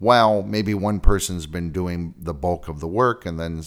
well, 0.00 0.42
maybe 0.42 0.74
one 0.74 0.98
person's 0.98 1.46
been 1.46 1.70
doing 1.70 2.14
the 2.18 2.34
bulk 2.34 2.68
of 2.68 2.80
the 2.80 2.88
work 2.88 3.26
and 3.26 3.38
then, 3.38 3.62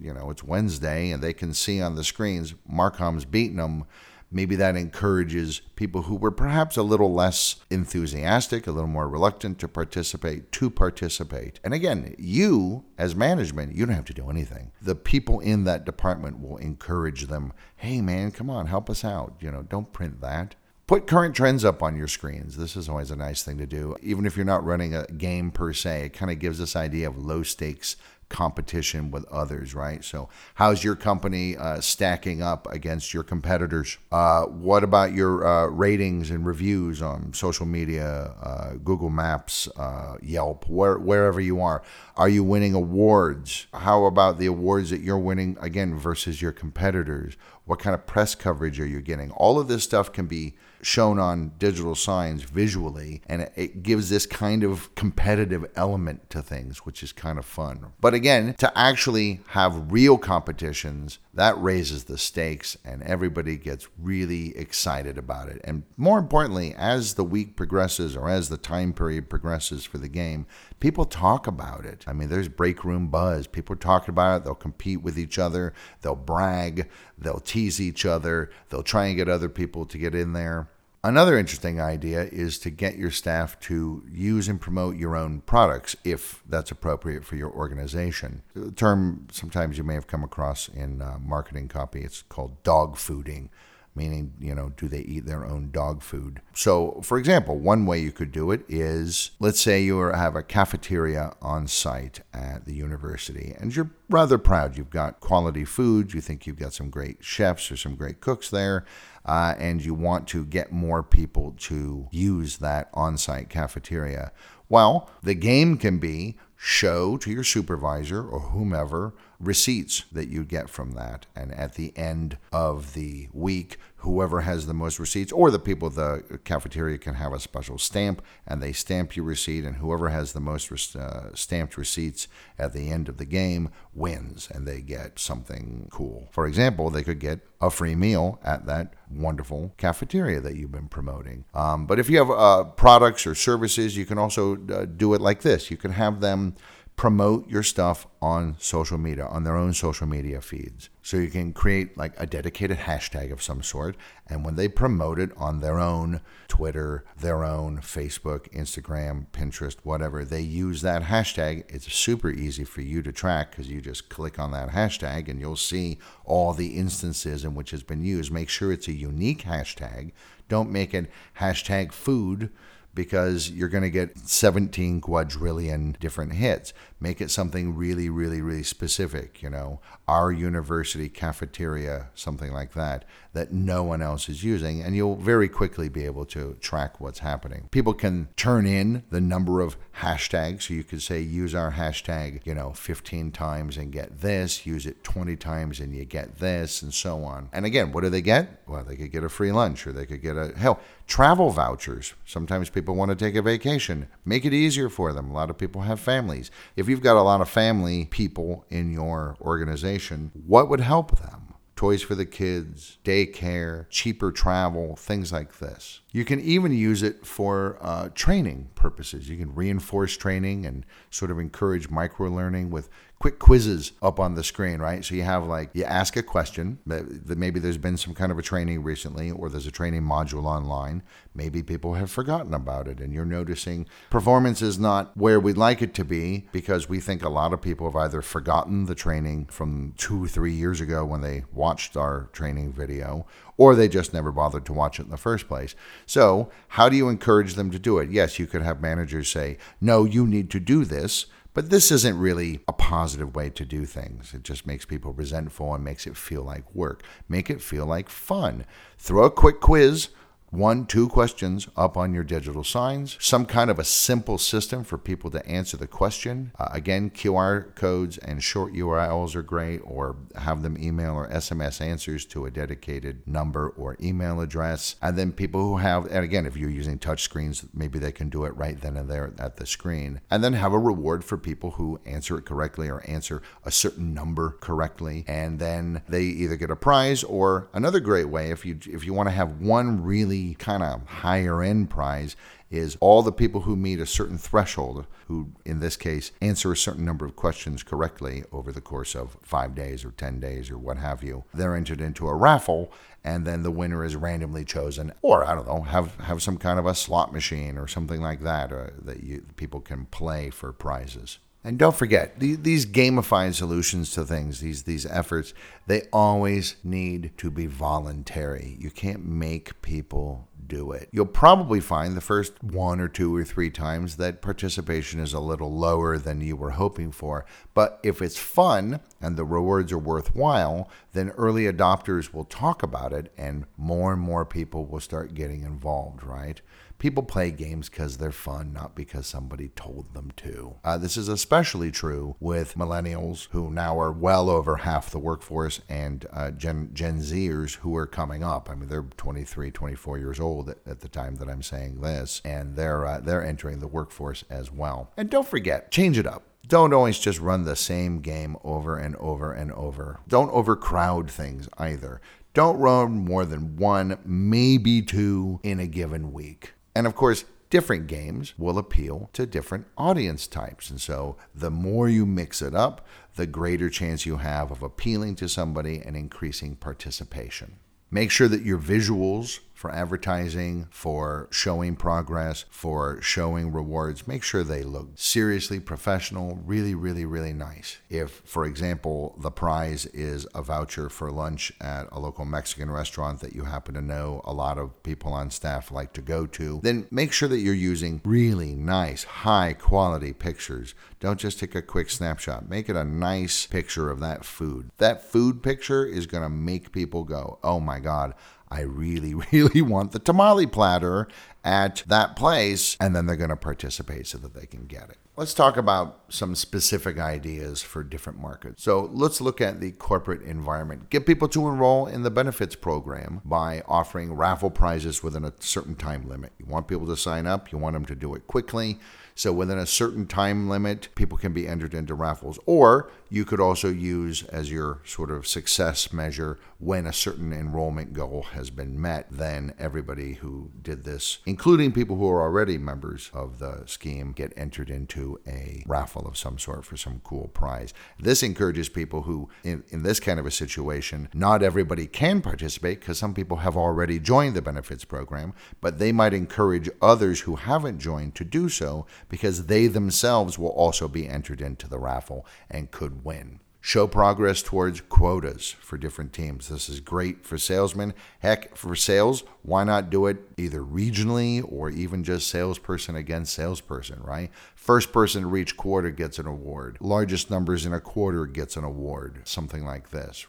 you 0.00 0.12
know, 0.12 0.30
it's 0.30 0.42
Wednesday 0.42 1.10
and 1.10 1.22
they 1.22 1.34
can 1.34 1.52
see 1.52 1.80
on 1.80 1.94
the 1.94 2.04
screens 2.04 2.54
Marcom's 2.66 3.26
beating 3.26 3.56
them 3.56 3.84
maybe 4.30 4.56
that 4.56 4.76
encourages 4.76 5.60
people 5.76 6.02
who 6.02 6.16
were 6.16 6.30
perhaps 6.30 6.76
a 6.76 6.82
little 6.82 7.12
less 7.12 7.56
enthusiastic, 7.70 8.66
a 8.66 8.72
little 8.72 8.88
more 8.88 9.08
reluctant 9.08 9.58
to 9.60 9.68
participate, 9.68 10.50
to 10.52 10.68
participate. 10.70 11.60
And 11.62 11.72
again, 11.72 12.14
you 12.18 12.84
as 12.98 13.14
management, 13.14 13.74
you 13.74 13.86
don't 13.86 13.94
have 13.94 14.04
to 14.06 14.14
do 14.14 14.30
anything. 14.30 14.72
The 14.82 14.94
people 14.94 15.40
in 15.40 15.64
that 15.64 15.84
department 15.84 16.40
will 16.40 16.56
encourage 16.56 17.26
them, 17.26 17.52
hey 17.76 18.00
man, 18.00 18.30
come 18.30 18.50
on, 18.50 18.66
help 18.66 18.90
us 18.90 19.04
out. 19.04 19.34
You 19.40 19.50
know, 19.50 19.62
don't 19.62 19.92
print 19.92 20.20
that. 20.20 20.54
Put 20.86 21.08
current 21.08 21.34
trends 21.34 21.64
up 21.64 21.82
on 21.82 21.96
your 21.96 22.06
screens. 22.06 22.56
This 22.56 22.76
is 22.76 22.88
always 22.88 23.10
a 23.10 23.16
nice 23.16 23.42
thing 23.42 23.58
to 23.58 23.66
do. 23.66 23.96
Even 24.02 24.24
if 24.24 24.36
you're 24.36 24.46
not 24.46 24.64
running 24.64 24.94
a 24.94 25.04
game 25.06 25.50
per 25.50 25.72
se, 25.72 26.04
it 26.04 26.12
kind 26.12 26.30
of 26.30 26.38
gives 26.38 26.58
this 26.60 26.76
idea 26.76 27.08
of 27.08 27.18
low 27.18 27.42
stakes 27.42 27.96
competition 28.28 29.10
with 29.10 29.24
others, 29.26 29.74
right? 29.74 30.04
So, 30.04 30.28
how's 30.54 30.84
your 30.84 30.94
company 30.94 31.56
uh, 31.56 31.80
stacking 31.80 32.40
up 32.40 32.72
against 32.72 33.12
your 33.12 33.24
competitors? 33.24 33.98
Uh, 34.12 34.44
what 34.44 34.84
about 34.84 35.12
your 35.12 35.44
uh, 35.44 35.66
ratings 35.66 36.30
and 36.30 36.46
reviews 36.46 37.02
on 37.02 37.32
social 37.32 37.66
media, 37.66 38.34
uh, 38.40 38.74
Google 38.84 39.10
Maps, 39.10 39.68
uh, 39.76 40.16
Yelp, 40.22 40.68
where, 40.68 40.98
wherever 40.98 41.40
you 41.40 41.60
are? 41.60 41.82
Are 42.16 42.28
you 42.28 42.44
winning 42.44 42.74
awards? 42.74 43.66
How 43.74 44.04
about 44.04 44.38
the 44.38 44.46
awards 44.46 44.90
that 44.90 45.00
you're 45.00 45.18
winning 45.18 45.56
again 45.60 45.96
versus 45.96 46.40
your 46.40 46.52
competitors? 46.52 47.36
What 47.64 47.80
kind 47.80 47.94
of 47.94 48.06
press 48.06 48.36
coverage 48.36 48.78
are 48.78 48.86
you 48.86 49.00
getting? 49.00 49.32
All 49.32 49.58
of 49.58 49.66
this 49.66 49.82
stuff 49.82 50.12
can 50.12 50.26
be 50.26 50.54
shown 50.86 51.18
on 51.18 51.52
digital 51.58 51.96
signs 51.96 52.44
visually, 52.44 53.20
and 53.26 53.50
it 53.56 53.82
gives 53.82 54.08
this 54.08 54.24
kind 54.24 54.62
of 54.62 54.94
competitive 54.94 55.66
element 55.74 56.30
to 56.30 56.40
things, 56.40 56.78
which 56.78 57.02
is 57.02 57.12
kind 57.12 57.38
of 57.38 57.44
fun. 57.44 57.92
But 58.00 58.14
again, 58.14 58.54
to 58.58 58.78
actually 58.78 59.40
have 59.48 59.90
real 59.90 60.16
competitions, 60.16 61.18
that 61.34 61.60
raises 61.60 62.04
the 62.04 62.16
stakes, 62.16 62.76
and 62.84 63.02
everybody 63.02 63.56
gets 63.56 63.88
really 63.98 64.56
excited 64.56 65.18
about 65.18 65.48
it. 65.48 65.60
And 65.64 65.82
more 65.96 66.20
importantly, 66.20 66.72
as 66.78 67.14
the 67.14 67.24
week 67.24 67.56
progresses 67.56 68.16
or 68.16 68.28
as 68.28 68.48
the 68.48 68.56
time 68.56 68.92
period 68.92 69.28
progresses 69.28 69.84
for 69.84 69.98
the 69.98 70.08
game, 70.08 70.46
people 70.78 71.04
talk 71.04 71.48
about 71.48 71.84
it. 71.84 72.04
I 72.06 72.12
mean, 72.12 72.28
there's 72.28 72.48
break 72.48 72.84
room 72.84 73.08
buzz. 73.08 73.48
People 73.48 73.74
talking 73.74 74.10
about 74.10 74.36
it. 74.36 74.44
They'll 74.44 74.54
compete 74.54 75.02
with 75.02 75.18
each 75.18 75.36
other. 75.36 75.74
They'll 76.02 76.14
brag. 76.14 76.88
They'll 77.18 77.40
tease 77.40 77.80
each 77.80 78.06
other. 78.06 78.50
They'll 78.68 78.84
try 78.84 79.06
and 79.06 79.16
get 79.16 79.28
other 79.28 79.48
people 79.48 79.84
to 79.86 79.98
get 79.98 80.14
in 80.14 80.32
there. 80.32 80.68
Another 81.06 81.38
interesting 81.38 81.80
idea 81.80 82.24
is 82.32 82.58
to 82.58 82.68
get 82.68 82.96
your 82.96 83.12
staff 83.12 83.60
to 83.60 84.02
use 84.10 84.48
and 84.48 84.60
promote 84.60 84.96
your 84.96 85.14
own 85.14 85.40
products 85.40 85.94
if 86.02 86.42
that's 86.48 86.72
appropriate 86.72 87.24
for 87.24 87.36
your 87.36 87.52
organization. 87.52 88.42
The 88.54 88.72
term 88.72 89.28
sometimes 89.30 89.78
you 89.78 89.84
may 89.84 89.94
have 89.94 90.08
come 90.08 90.24
across 90.24 90.66
in 90.66 91.00
uh, 91.00 91.18
marketing 91.20 91.68
copy, 91.68 92.00
it's 92.00 92.22
called 92.22 92.60
dog 92.64 92.96
fooding 92.96 93.50
meaning, 93.96 94.34
you 94.38 94.54
know, 94.54 94.72
do 94.76 94.86
they 94.86 95.00
eat 95.00 95.24
their 95.24 95.44
own 95.44 95.70
dog 95.70 96.02
food? 96.02 96.40
So, 96.52 97.00
for 97.02 97.18
example, 97.18 97.58
one 97.58 97.86
way 97.86 97.98
you 97.98 98.12
could 98.12 98.30
do 98.30 98.50
it 98.50 98.62
is 98.68 99.30
let's 99.40 99.60
say 99.60 99.82
you 99.82 99.98
have 99.98 100.36
a 100.36 100.42
cafeteria 100.42 101.32
on 101.40 101.66
site 101.66 102.20
at 102.32 102.66
the 102.66 102.74
university 102.74 103.56
and 103.58 103.74
you're 103.74 103.90
rather 104.10 104.38
proud. 104.38 104.76
You've 104.76 104.90
got 104.90 105.20
quality 105.20 105.64
food, 105.64 106.12
you 106.12 106.20
think 106.20 106.46
you've 106.46 106.58
got 106.58 106.74
some 106.74 106.90
great 106.90 107.24
chefs 107.24 107.72
or 107.72 107.76
some 107.76 107.96
great 107.96 108.20
cooks 108.20 108.50
there. 108.50 108.84
Uh, 109.26 109.54
and 109.58 109.84
you 109.84 109.92
want 109.92 110.28
to 110.28 110.44
get 110.44 110.70
more 110.72 111.02
people 111.02 111.52
to 111.58 112.06
use 112.12 112.58
that 112.58 112.88
on 112.94 113.18
site 113.18 113.50
cafeteria. 113.50 114.30
Well, 114.68 115.10
the 115.22 115.34
game 115.34 115.76
can 115.76 115.98
be 115.98 116.36
show 116.56 117.16
to 117.18 117.30
your 117.30 117.44
supervisor 117.44 118.26
or 118.26 118.40
whomever 118.40 119.14
receipts 119.38 120.04
that 120.12 120.28
you 120.28 120.44
get 120.44 120.68
from 120.68 120.92
that. 120.92 121.26
And 121.34 121.52
at 121.52 121.74
the 121.74 121.96
end 121.96 122.38
of 122.52 122.94
the 122.94 123.28
week, 123.32 123.78
whoever 123.98 124.42
has 124.42 124.66
the 124.66 124.74
most 124.74 125.00
receipts, 125.00 125.32
or 125.32 125.50
the 125.50 125.58
people 125.58 125.88
at 125.88 125.94
the 125.94 126.38
cafeteria 126.44 126.96
can 126.96 127.14
have 127.14 127.32
a 127.32 127.40
special 127.40 127.76
stamp 127.76 128.22
and 128.46 128.62
they 128.62 128.72
stamp 128.72 129.16
your 129.16 129.24
receipt, 129.24 129.64
and 129.64 129.76
whoever 129.76 130.10
has 130.10 130.32
the 130.32 130.40
most 130.40 130.94
uh, 130.94 131.34
stamped 131.34 131.76
receipts 131.76 132.28
at 132.58 132.72
the 132.72 132.90
end 132.90 133.08
of 133.08 133.16
the 133.16 133.24
game 133.24 133.70
wins 133.94 134.48
and 134.52 134.66
they 134.66 134.80
get 134.80 135.18
something 135.18 135.88
cool. 135.90 136.28
For 136.30 136.46
example, 136.46 136.90
they 136.90 137.02
could 137.02 137.18
get 137.18 137.40
a 137.60 137.70
free 137.70 137.94
meal 137.94 138.38
at 138.44 138.66
that 138.66 138.92
wonderful 139.10 139.72
cafeteria 139.76 140.40
that 140.40 140.56
you've 140.56 140.72
been 140.72 140.88
promoting. 140.88 141.44
Um, 141.54 141.86
but 141.86 141.98
if 141.98 142.08
you 142.10 142.18
have 142.18 142.30
uh, 142.30 142.64
products 142.64 143.26
or 143.26 143.34
services, 143.34 143.96
you 143.96 144.04
can 144.04 144.18
also 144.18 144.56
uh, 144.68 144.84
do 144.84 145.14
it 145.14 145.20
like 145.20 145.42
this 145.42 145.70
you 145.70 145.76
can 145.76 145.92
have 145.92 146.20
them 146.20 146.54
promote 146.96 147.46
your 147.46 147.62
stuff 147.62 148.06
on 148.22 148.56
social 148.58 148.96
media, 148.96 149.26
on 149.26 149.44
their 149.44 149.54
own 149.54 149.74
social 149.74 150.06
media 150.06 150.40
feeds. 150.40 150.88
So 151.02 151.18
you 151.18 151.28
can 151.28 151.52
create 151.52 151.96
like 151.96 152.14
a 152.16 152.26
dedicated 152.26 152.78
hashtag 152.78 153.30
of 153.30 153.42
some 153.42 153.62
sort. 153.62 153.96
And 154.26 154.44
when 154.44 154.56
they 154.56 154.66
promote 154.66 155.20
it 155.20 155.30
on 155.36 155.60
their 155.60 155.78
own 155.78 156.22
Twitter, 156.48 157.04
their 157.18 157.44
own 157.44 157.78
Facebook, 157.78 158.50
Instagram, 158.52 159.26
Pinterest, 159.30 159.76
whatever, 159.82 160.24
they 160.24 160.40
use 160.40 160.80
that 160.82 161.02
hashtag. 161.02 161.64
It's 161.68 161.92
super 161.92 162.30
easy 162.30 162.64
for 162.64 162.80
you 162.80 163.02
to 163.02 163.12
track 163.12 163.50
because 163.50 163.68
you 163.68 163.82
just 163.82 164.08
click 164.08 164.38
on 164.38 164.52
that 164.52 164.70
hashtag 164.70 165.28
and 165.28 165.38
you'll 165.38 165.56
see 165.56 165.98
all 166.24 166.54
the 166.54 166.78
instances 166.78 167.44
in 167.44 167.54
which 167.54 167.74
it's 167.74 167.82
been 167.82 168.02
used. 168.02 168.32
Make 168.32 168.48
sure 168.48 168.72
it's 168.72 168.88
a 168.88 168.92
unique 168.92 169.42
hashtag. 169.42 170.12
Don't 170.48 170.70
make 170.70 170.94
it 170.94 171.10
hashtag 171.38 171.92
food 171.92 172.50
because 172.96 173.48
you're 173.50 173.68
going 173.68 173.84
to 173.84 173.90
get 173.90 174.18
17 174.18 175.00
quadrillion 175.00 175.96
different 176.00 176.32
hits. 176.32 176.72
Make 176.98 177.20
it 177.20 177.30
something 177.30 177.74
really, 177.74 178.08
really, 178.08 178.40
really 178.40 178.62
specific, 178.62 179.42
you 179.42 179.50
know, 179.50 179.80
our 180.08 180.32
university 180.32 181.08
cafeteria, 181.08 182.08
something 182.14 182.52
like 182.52 182.72
that, 182.72 183.04
that 183.34 183.52
no 183.52 183.82
one 183.82 184.00
else 184.00 184.28
is 184.28 184.42
using. 184.42 184.80
And 184.82 184.96
you'll 184.96 185.16
very 185.16 185.48
quickly 185.48 185.88
be 185.90 186.06
able 186.06 186.24
to 186.26 186.56
track 186.60 187.00
what's 187.00 187.18
happening. 187.18 187.68
People 187.70 187.92
can 187.92 188.28
turn 188.36 188.66
in 188.66 189.02
the 189.10 189.20
number 189.20 189.60
of 189.60 189.76
hashtags. 190.00 190.62
So 190.62 190.74
you 190.74 190.84
could 190.84 191.02
say, 191.02 191.20
use 191.20 191.54
our 191.54 191.72
hashtag, 191.72 192.40
you 192.44 192.54
know, 192.54 192.72
15 192.72 193.30
times 193.30 193.76
and 193.76 193.92
get 193.92 194.20
this, 194.20 194.64
use 194.64 194.86
it 194.86 195.04
20 195.04 195.36
times 195.36 195.80
and 195.80 195.94
you 195.94 196.04
get 196.04 196.38
this, 196.38 196.82
and 196.82 196.92
so 196.92 197.24
on. 197.24 197.48
And 197.52 197.66
again, 197.66 197.92
what 197.92 198.02
do 198.02 198.10
they 198.10 198.22
get? 198.22 198.62
Well, 198.66 198.84
they 198.84 198.96
could 198.96 199.12
get 199.12 199.24
a 199.24 199.28
free 199.28 199.52
lunch 199.52 199.86
or 199.86 199.92
they 199.92 200.06
could 200.06 200.22
get 200.22 200.36
a, 200.36 200.52
hell, 200.56 200.80
travel 201.06 201.50
vouchers. 201.50 202.14
Sometimes 202.24 202.70
people 202.70 202.94
want 202.94 203.10
to 203.10 203.16
take 203.16 203.36
a 203.36 203.42
vacation. 203.42 204.08
Make 204.24 204.44
it 204.44 204.52
easier 204.52 204.88
for 204.88 205.12
them. 205.12 205.30
A 205.30 205.34
lot 205.34 205.50
of 205.50 205.58
people 205.58 205.82
have 205.82 206.00
families. 206.00 206.50
If 206.74 206.85
if 206.86 206.90
you've 206.90 207.00
got 207.00 207.16
a 207.16 207.22
lot 207.22 207.40
of 207.40 207.48
family 207.48 208.04
people 208.04 208.64
in 208.70 208.92
your 208.92 209.36
organization, 209.40 210.30
what 210.46 210.68
would 210.68 210.78
help 210.78 211.18
them? 211.18 211.52
Toys 211.74 212.00
for 212.00 212.14
the 212.14 212.24
kids, 212.24 212.98
daycare, 213.02 213.86
cheaper 213.90 214.30
travel, 214.30 214.94
things 214.94 215.32
like 215.32 215.58
this. 215.58 216.02
You 216.12 216.24
can 216.24 216.40
even 216.40 216.70
use 216.72 217.02
it 217.02 217.26
for 217.26 217.76
uh, 217.80 218.10
training 218.14 218.70
purposes. 218.76 219.28
You 219.28 219.36
can 219.36 219.52
reinforce 219.52 220.16
training 220.16 220.64
and 220.64 220.86
sort 221.10 221.32
of 221.32 221.40
encourage 221.40 221.90
micro 221.90 222.30
learning 222.30 222.70
with 222.70 222.88
quick 223.18 223.38
quizzes 223.38 223.92
up 224.02 224.20
on 224.20 224.34
the 224.34 224.44
screen, 224.44 224.78
right? 224.78 225.04
So 225.04 225.14
you 225.14 225.22
have 225.22 225.46
like, 225.46 225.70
you 225.72 225.84
ask 225.84 226.16
a 226.16 226.22
question, 226.22 226.78
maybe 226.84 227.58
there's 227.58 227.78
been 227.78 227.96
some 227.96 228.14
kind 228.14 228.30
of 228.30 228.38
a 228.38 228.42
training 228.42 228.82
recently, 228.82 229.30
or 229.30 229.48
there's 229.48 229.66
a 229.66 229.70
training 229.70 230.02
module 230.02 230.44
online. 230.44 231.02
Maybe 231.34 231.62
people 231.62 231.94
have 231.94 232.10
forgotten 232.10 232.52
about 232.52 232.88
it, 232.88 233.00
and 233.00 233.12
you're 233.12 233.24
noticing 233.24 233.86
performance 234.10 234.60
is 234.60 234.78
not 234.78 235.16
where 235.16 235.40
we'd 235.40 235.56
like 235.56 235.80
it 235.80 235.94
to 235.94 236.04
be 236.04 236.46
because 236.52 236.88
we 236.88 237.00
think 237.00 237.22
a 237.22 237.30
lot 237.30 237.54
of 237.54 237.62
people 237.62 237.90
have 237.90 237.96
either 237.96 238.20
forgotten 238.20 238.84
the 238.84 238.94
training 238.94 239.46
from 239.46 239.94
two 239.96 240.26
three 240.26 240.52
years 240.52 240.80
ago 240.80 241.04
when 241.04 241.22
they 241.22 241.44
watched 241.52 241.96
our 241.96 242.28
training 242.32 242.72
video, 242.72 243.26
or 243.56 243.74
they 243.74 243.88
just 243.88 244.12
never 244.12 244.30
bothered 244.30 244.66
to 244.66 244.72
watch 244.74 245.00
it 245.00 245.04
in 245.04 245.10
the 245.10 245.16
first 245.16 245.48
place. 245.48 245.74
So, 246.04 246.50
how 246.68 246.90
do 246.90 246.96
you 246.96 247.08
encourage 247.08 247.54
them 247.54 247.70
to 247.70 247.78
do 247.78 247.98
it? 247.98 248.10
Yes, 248.10 248.38
you 248.38 248.46
could 248.46 248.62
have 248.62 248.82
managers 248.82 249.30
say, 249.30 249.56
No, 249.80 250.04
you 250.04 250.26
need 250.26 250.50
to 250.50 250.60
do 250.60 250.84
this 250.84 251.26
but 251.56 251.70
this 251.70 251.90
isn't 251.90 252.18
really 252.18 252.60
a 252.68 252.72
positive 252.74 253.34
way 253.34 253.48
to 253.48 253.64
do 253.64 253.86
things. 253.86 254.34
It 254.34 254.42
just 254.42 254.66
makes 254.66 254.84
people 254.84 255.14
resentful 255.14 255.72
and 255.72 255.82
makes 255.82 256.06
it 256.06 256.14
feel 256.14 256.42
like 256.42 256.74
work. 256.74 257.02
Make 257.30 257.48
it 257.48 257.62
feel 257.62 257.86
like 257.86 258.10
fun. 258.10 258.66
Throw 258.98 259.24
a 259.24 259.30
quick 259.30 259.60
quiz 259.60 260.10
one, 260.50 260.86
two 260.86 261.08
questions 261.08 261.68
up 261.76 261.96
on 261.96 262.14
your 262.14 262.24
digital 262.24 262.64
signs, 262.64 263.16
some 263.20 263.46
kind 263.46 263.70
of 263.70 263.78
a 263.78 263.84
simple 263.84 264.38
system 264.38 264.84
for 264.84 264.96
people 264.96 265.30
to 265.30 265.44
answer 265.46 265.76
the 265.76 265.86
question. 265.86 266.52
Uh, 266.58 266.68
again, 266.70 267.10
QR 267.10 267.74
codes 267.74 268.16
and 268.18 268.42
short 268.42 268.72
URLs 268.72 269.34
are 269.34 269.42
great, 269.42 269.80
or 269.84 270.16
have 270.36 270.62
them 270.62 270.76
email 270.78 271.14
or 271.14 271.28
SMS 271.28 271.80
answers 271.80 272.24
to 272.26 272.46
a 272.46 272.50
dedicated 272.50 273.26
number 273.26 273.68
or 273.70 273.96
email 274.00 274.40
address. 274.40 274.96
And 275.02 275.18
then 275.18 275.32
people 275.32 275.60
who 275.60 275.76
have, 275.78 276.06
and 276.06 276.24
again, 276.24 276.46
if 276.46 276.56
you're 276.56 276.70
using 276.70 276.98
touch 276.98 277.22
screens, 277.22 277.64
maybe 277.74 277.98
they 277.98 278.12
can 278.12 278.28
do 278.28 278.44
it 278.44 278.56
right 278.56 278.80
then 278.80 278.96
and 278.96 279.10
there 279.10 279.34
at 279.38 279.56
the 279.56 279.66
screen. 279.66 280.20
And 280.30 280.44
then 280.44 280.52
have 280.52 280.72
a 280.72 280.78
reward 280.78 281.24
for 281.24 281.36
people 281.36 281.72
who 281.72 282.00
answer 282.06 282.38
it 282.38 282.44
correctly 282.44 282.88
or 282.88 283.02
answer 283.08 283.42
a 283.64 283.70
certain 283.70 284.14
number 284.14 284.56
correctly. 284.60 285.24
And 285.26 285.58
then 285.58 286.02
they 286.08 286.22
either 286.22 286.56
get 286.56 286.70
a 286.70 286.76
prize 286.76 287.24
or 287.24 287.68
another 287.72 288.00
great 288.00 288.28
way 288.28 288.50
if 288.50 288.64
you 288.64 288.78
if 288.86 289.04
you 289.04 289.12
want 289.12 289.28
to 289.28 289.34
have 289.34 289.60
one 289.60 290.02
really 290.02 290.35
kind 290.58 290.82
of 290.82 291.06
higher 291.06 291.62
end 291.62 291.90
prize 291.90 292.36
is 292.70 292.96
all 293.00 293.22
the 293.22 293.32
people 293.32 293.62
who 293.62 293.76
meet 293.76 294.00
a 294.00 294.06
certain 294.06 294.38
threshold, 294.38 295.06
who 295.28 295.52
in 295.64 295.80
this 295.80 295.96
case 295.96 296.32
answer 296.40 296.72
a 296.72 296.76
certain 296.76 297.04
number 297.04 297.24
of 297.24 297.36
questions 297.36 297.82
correctly 297.82 298.44
over 298.52 298.72
the 298.72 298.80
course 298.80 299.14
of 299.14 299.36
five 299.42 299.74
days 299.74 300.04
or 300.04 300.10
10 300.10 300.40
days 300.40 300.70
or 300.70 300.78
what 300.78 300.98
have 300.98 301.22
you, 301.22 301.44
they're 301.54 301.76
entered 301.76 302.00
into 302.00 302.28
a 302.28 302.34
raffle 302.34 302.92
and 303.24 303.44
then 303.44 303.62
the 303.62 303.70
winner 303.70 304.04
is 304.04 304.16
randomly 304.16 304.64
chosen. 304.64 305.12
Or, 305.22 305.44
I 305.44 305.54
don't 305.54 305.66
know, 305.66 305.82
have, 305.82 306.16
have 306.20 306.42
some 306.42 306.58
kind 306.58 306.78
of 306.78 306.86
a 306.86 306.94
slot 306.94 307.32
machine 307.32 307.76
or 307.78 307.88
something 307.88 308.20
like 308.20 308.40
that 308.40 308.72
uh, 308.72 308.90
that 309.02 309.22
you, 309.22 309.44
people 309.56 309.80
can 309.80 310.06
play 310.06 310.50
for 310.50 310.72
prizes. 310.72 311.38
And 311.66 311.80
don't 311.80 311.96
forget, 311.96 312.38
these 312.38 312.86
gamified 312.86 313.54
solutions 313.54 314.12
to 314.12 314.24
things, 314.24 314.60
these 314.60 314.84
these 314.84 315.04
efforts, 315.04 315.52
they 315.88 316.02
always 316.12 316.76
need 316.84 317.32
to 317.38 317.50
be 317.50 317.66
voluntary. 317.66 318.76
You 318.78 318.88
can't 318.92 319.26
make 319.26 319.82
people 319.82 320.46
do 320.64 320.92
it. 320.92 321.08
You'll 321.10 321.26
probably 321.26 321.80
find 321.80 322.16
the 322.16 322.20
first 322.20 322.62
one 322.62 323.00
or 323.00 323.08
two 323.08 323.34
or 323.34 323.44
three 323.44 323.70
times 323.70 324.16
that 324.16 324.42
participation 324.42 325.18
is 325.18 325.32
a 325.32 325.40
little 325.40 325.72
lower 325.72 326.18
than 326.18 326.40
you 326.40 326.54
were 326.54 326.70
hoping 326.70 327.10
for. 327.10 327.44
But 327.74 327.98
if 328.04 328.22
it's 328.22 328.38
fun 328.38 329.00
and 329.20 329.36
the 329.36 329.44
rewards 329.44 329.90
are 329.90 329.98
worthwhile, 329.98 330.88
then 331.14 331.30
early 331.30 331.64
adopters 331.64 332.32
will 332.32 332.44
talk 332.44 332.84
about 332.84 333.12
it 333.12 333.32
and 333.36 333.64
more 333.76 334.12
and 334.12 334.22
more 334.22 334.44
people 334.44 334.86
will 334.86 335.00
start 335.00 335.34
getting 335.34 335.64
involved, 335.64 336.22
right? 336.22 336.60
People 336.98 337.22
play 337.22 337.50
games 337.50 337.88
because 337.88 338.16
they're 338.16 338.32
fun, 338.32 338.72
not 338.72 338.94
because 338.94 339.26
somebody 339.26 339.68
told 339.68 340.14
them 340.14 340.32
to. 340.36 340.76
Uh, 340.82 340.96
this 340.96 341.16
is 341.16 341.28
especially 341.28 341.90
true 341.90 342.36
with 342.40 342.74
millennials 342.74 343.48
who 343.50 343.70
now 343.70 343.98
are 344.00 344.12
well 344.12 344.48
over 344.48 344.76
half 344.76 345.10
the 345.10 345.18
workforce 345.18 345.80
and 345.88 346.26
uh, 346.32 346.50
Gen, 346.50 346.90
Gen 346.94 347.20
Zers 347.20 347.76
who 347.76 347.94
are 347.96 348.06
coming 348.06 348.42
up. 348.42 348.70
I 348.70 348.74
mean, 348.74 348.88
they're 348.88 349.02
23, 349.16 349.70
24 349.70 350.18
years 350.18 350.40
old 350.40 350.70
at, 350.70 350.78
at 350.86 351.00
the 351.00 351.08
time 351.08 351.36
that 351.36 351.48
I'm 351.48 351.62
saying 351.62 352.00
this, 352.00 352.40
and 352.44 352.76
they're, 352.76 353.06
uh, 353.06 353.20
they're 353.20 353.44
entering 353.44 353.80
the 353.80 353.88
workforce 353.88 354.44
as 354.48 354.72
well. 354.72 355.12
And 355.16 355.28
don't 355.28 355.46
forget, 355.46 355.90
change 355.90 356.18
it 356.18 356.26
up 356.26 356.44
don't 356.68 356.92
always 356.92 357.18
just 357.18 357.38
run 357.38 357.64
the 357.64 357.76
same 357.76 358.20
game 358.20 358.56
over 358.64 358.98
and 358.98 359.14
over 359.16 359.52
and 359.52 359.70
over. 359.72 360.18
Don't 360.26 360.50
overcrowd 360.50 361.30
things 361.30 361.68
either. 361.78 362.20
Don't 362.54 362.78
run 362.78 363.24
more 363.24 363.44
than 363.44 363.76
one, 363.76 364.18
maybe 364.24 365.02
two 365.02 365.60
in 365.62 365.78
a 365.78 365.86
given 365.86 366.32
week. 366.32 366.72
And 366.96 367.06
of 367.06 367.14
course, 367.14 367.44
different 367.68 368.06
games 368.06 368.54
will 368.56 368.78
appeal 368.78 369.28
to 369.34 369.44
different 369.44 369.86
audience 369.98 370.46
types. 370.46 370.88
And 370.88 370.98
so 370.98 371.36
the 371.54 371.70
more 371.70 372.08
you 372.08 372.24
mix 372.24 372.62
it 372.62 372.74
up, 372.74 373.06
the 373.34 373.46
greater 373.46 373.90
chance 373.90 374.24
you 374.24 374.38
have 374.38 374.70
of 374.70 374.82
appealing 374.82 375.34
to 375.36 375.46
somebody 375.46 376.00
and 376.00 376.16
increasing 376.16 376.74
participation. 376.74 377.76
Make 378.10 378.30
sure 378.30 378.48
that 378.48 378.62
your 378.62 378.78
visuals 378.78 379.58
for 379.76 379.92
advertising, 379.92 380.88
for 380.90 381.48
showing 381.50 381.94
progress, 381.94 382.64
for 382.70 383.20
showing 383.20 383.70
rewards. 383.70 384.26
Make 384.26 384.42
sure 384.42 384.64
they 384.64 384.82
look 384.82 385.10
seriously 385.16 385.80
professional, 385.80 386.58
really, 386.64 386.94
really, 386.94 387.26
really 387.26 387.52
nice. 387.52 387.98
If, 388.08 388.42
for 388.46 388.64
example, 388.64 389.36
the 389.38 389.50
prize 389.50 390.06
is 390.06 390.46
a 390.54 390.62
voucher 390.62 391.10
for 391.10 391.30
lunch 391.30 391.72
at 391.78 392.08
a 392.10 392.18
local 392.18 392.46
Mexican 392.46 392.90
restaurant 392.90 393.40
that 393.40 393.54
you 393.54 393.64
happen 393.64 393.94
to 393.94 394.00
know 394.00 394.40
a 394.44 394.52
lot 394.52 394.78
of 394.78 395.02
people 395.02 395.34
on 395.34 395.50
staff 395.50 395.90
like 395.90 396.14
to 396.14 396.22
go 396.22 396.46
to, 396.46 396.80
then 396.82 397.06
make 397.10 397.34
sure 397.34 397.48
that 397.48 397.58
you're 397.58 397.74
using 397.74 398.22
really 398.24 398.74
nice, 398.74 399.24
high 399.24 399.74
quality 399.74 400.32
pictures. 400.32 400.94
Don't 401.20 401.38
just 401.38 401.60
take 401.60 401.74
a 401.74 401.82
quick 401.82 402.08
snapshot. 402.08 402.66
Make 402.66 402.88
it 402.88 402.96
a 402.96 403.04
nice 403.04 403.66
picture 403.66 404.10
of 404.10 404.20
that 404.20 404.42
food. 404.46 404.90
That 404.96 405.22
food 405.22 405.62
picture 405.62 406.06
is 406.06 406.26
going 406.26 406.44
to 406.44 406.48
make 406.48 406.92
people 406.92 407.24
go, 407.24 407.58
oh 407.62 407.78
my 407.78 408.00
God, 408.00 408.32
I 408.68 408.80
really, 408.80 409.34
really 409.52 409.82
want 409.82 410.12
the 410.12 410.18
tamale 410.18 410.66
platter 410.66 411.28
at 411.64 412.04
that 412.06 412.36
place, 412.36 412.96
and 413.00 413.14
then 413.14 413.26
they're 413.26 413.36
going 413.36 413.50
to 413.50 413.56
participate 413.56 414.26
so 414.26 414.38
that 414.38 414.54
they 414.54 414.66
can 414.66 414.86
get 414.86 415.10
it. 415.10 415.18
Let's 415.36 415.52
talk 415.52 415.76
about 415.76 416.22
some 416.30 416.54
specific 416.54 417.18
ideas 417.18 417.82
for 417.82 418.02
different 418.02 418.38
markets. 418.38 418.82
So 418.82 419.10
let's 419.12 419.40
look 419.40 419.60
at 419.60 419.80
the 419.80 419.90
corporate 419.90 420.40
environment. 420.42 421.10
Get 421.10 421.26
people 421.26 421.46
to 421.48 421.68
enroll 421.68 422.06
in 422.06 422.22
the 422.22 422.30
benefits 422.30 422.74
program 422.74 423.42
by 423.44 423.82
offering 423.86 424.32
raffle 424.32 424.70
prizes 424.70 425.22
within 425.22 425.44
a 425.44 425.52
certain 425.58 425.94
time 425.94 426.26
limit. 426.26 426.52
You 426.58 426.64
want 426.64 426.88
people 426.88 427.06
to 427.08 427.16
sign 427.18 427.46
up, 427.46 427.70
you 427.70 427.76
want 427.76 427.92
them 427.92 428.06
to 428.06 428.14
do 428.14 428.34
it 428.34 428.46
quickly. 428.46 428.98
So 429.34 429.52
within 429.52 429.76
a 429.76 429.84
certain 429.84 430.26
time 430.26 430.70
limit, 430.70 431.10
people 431.16 431.36
can 431.36 431.52
be 431.52 431.68
entered 431.68 431.92
into 431.92 432.14
raffles. 432.14 432.58
Or 432.64 433.10
you 433.28 433.44
could 433.44 433.60
also 433.60 433.88
use 433.88 434.42
as 434.44 434.70
your 434.70 435.00
sort 435.04 435.30
of 435.30 435.46
success 435.46 436.12
measure 436.12 436.58
when 436.78 437.06
a 437.06 437.12
certain 437.12 437.52
enrollment 437.52 438.12
goal 438.12 438.42
has 438.52 438.70
been 438.70 439.00
met, 439.00 439.26
then 439.30 439.72
everybody 439.78 440.34
who 440.34 440.70
did 440.82 441.04
this, 441.04 441.38
including 441.46 441.92
people 441.92 442.16
who 442.16 442.28
are 442.28 442.42
already 442.42 442.76
members 442.76 443.30
of 443.32 443.58
the 443.58 443.82
scheme, 443.86 444.32
get 444.32 444.52
entered 444.56 444.90
into 444.90 445.40
a 445.46 445.82
raffle 445.86 446.26
of 446.26 446.36
some 446.36 446.58
sort 446.58 446.84
for 446.84 446.96
some 446.96 447.20
cool 447.24 447.48
prize. 447.48 447.94
This 448.18 448.42
encourages 448.42 448.88
people 448.88 449.22
who, 449.22 449.48
in, 449.64 449.84
in 449.88 450.02
this 450.02 450.20
kind 450.20 450.38
of 450.38 450.46
a 450.46 450.50
situation, 450.50 451.28
not 451.32 451.62
everybody 451.62 452.06
can 452.06 452.42
participate 452.42 453.00
because 453.00 453.18
some 453.18 453.34
people 453.34 453.58
have 453.58 453.76
already 453.76 454.18
joined 454.18 454.54
the 454.54 454.62
benefits 454.62 455.04
program, 455.04 455.54
but 455.80 455.98
they 455.98 456.12
might 456.12 456.34
encourage 456.34 456.90
others 457.00 457.40
who 457.40 457.56
haven't 457.56 457.98
joined 457.98 458.34
to 458.34 458.44
do 458.44 458.68
so 458.68 459.06
because 459.28 459.66
they 459.66 459.86
themselves 459.86 460.58
will 460.58 460.68
also 460.70 461.08
be 461.08 461.26
entered 461.26 461.60
into 461.60 461.88
the 461.88 461.98
raffle 461.98 462.46
and 462.70 462.90
could 462.90 463.15
win. 463.24 463.60
Show 463.86 464.08
progress 464.08 464.62
towards 464.62 465.00
quotas 465.00 465.70
for 465.78 465.96
different 465.96 466.32
teams. 466.32 466.68
This 466.68 466.88
is 466.88 466.98
great 466.98 467.46
for 467.46 467.56
salesmen. 467.56 468.14
Heck, 468.40 468.74
for 468.74 468.96
sales, 468.96 469.44
why 469.62 469.84
not 469.84 470.10
do 470.10 470.26
it 470.26 470.38
either 470.56 470.80
regionally 470.80 471.64
or 471.70 471.90
even 471.90 472.24
just 472.24 472.48
salesperson 472.48 473.14
against 473.14 473.54
salesperson, 473.54 474.20
right? 474.24 474.50
First 474.74 475.12
person 475.12 475.42
to 475.42 475.46
reach 475.46 475.76
quarter 475.76 476.10
gets 476.10 476.40
an 476.40 476.48
award. 476.48 476.98
Largest 477.00 477.48
numbers 477.48 477.86
in 477.86 477.92
a 477.92 478.00
quarter 478.00 478.44
gets 478.46 478.76
an 478.76 478.82
award, 478.82 479.42
something 479.44 479.84
like 479.84 480.10
this. 480.10 480.46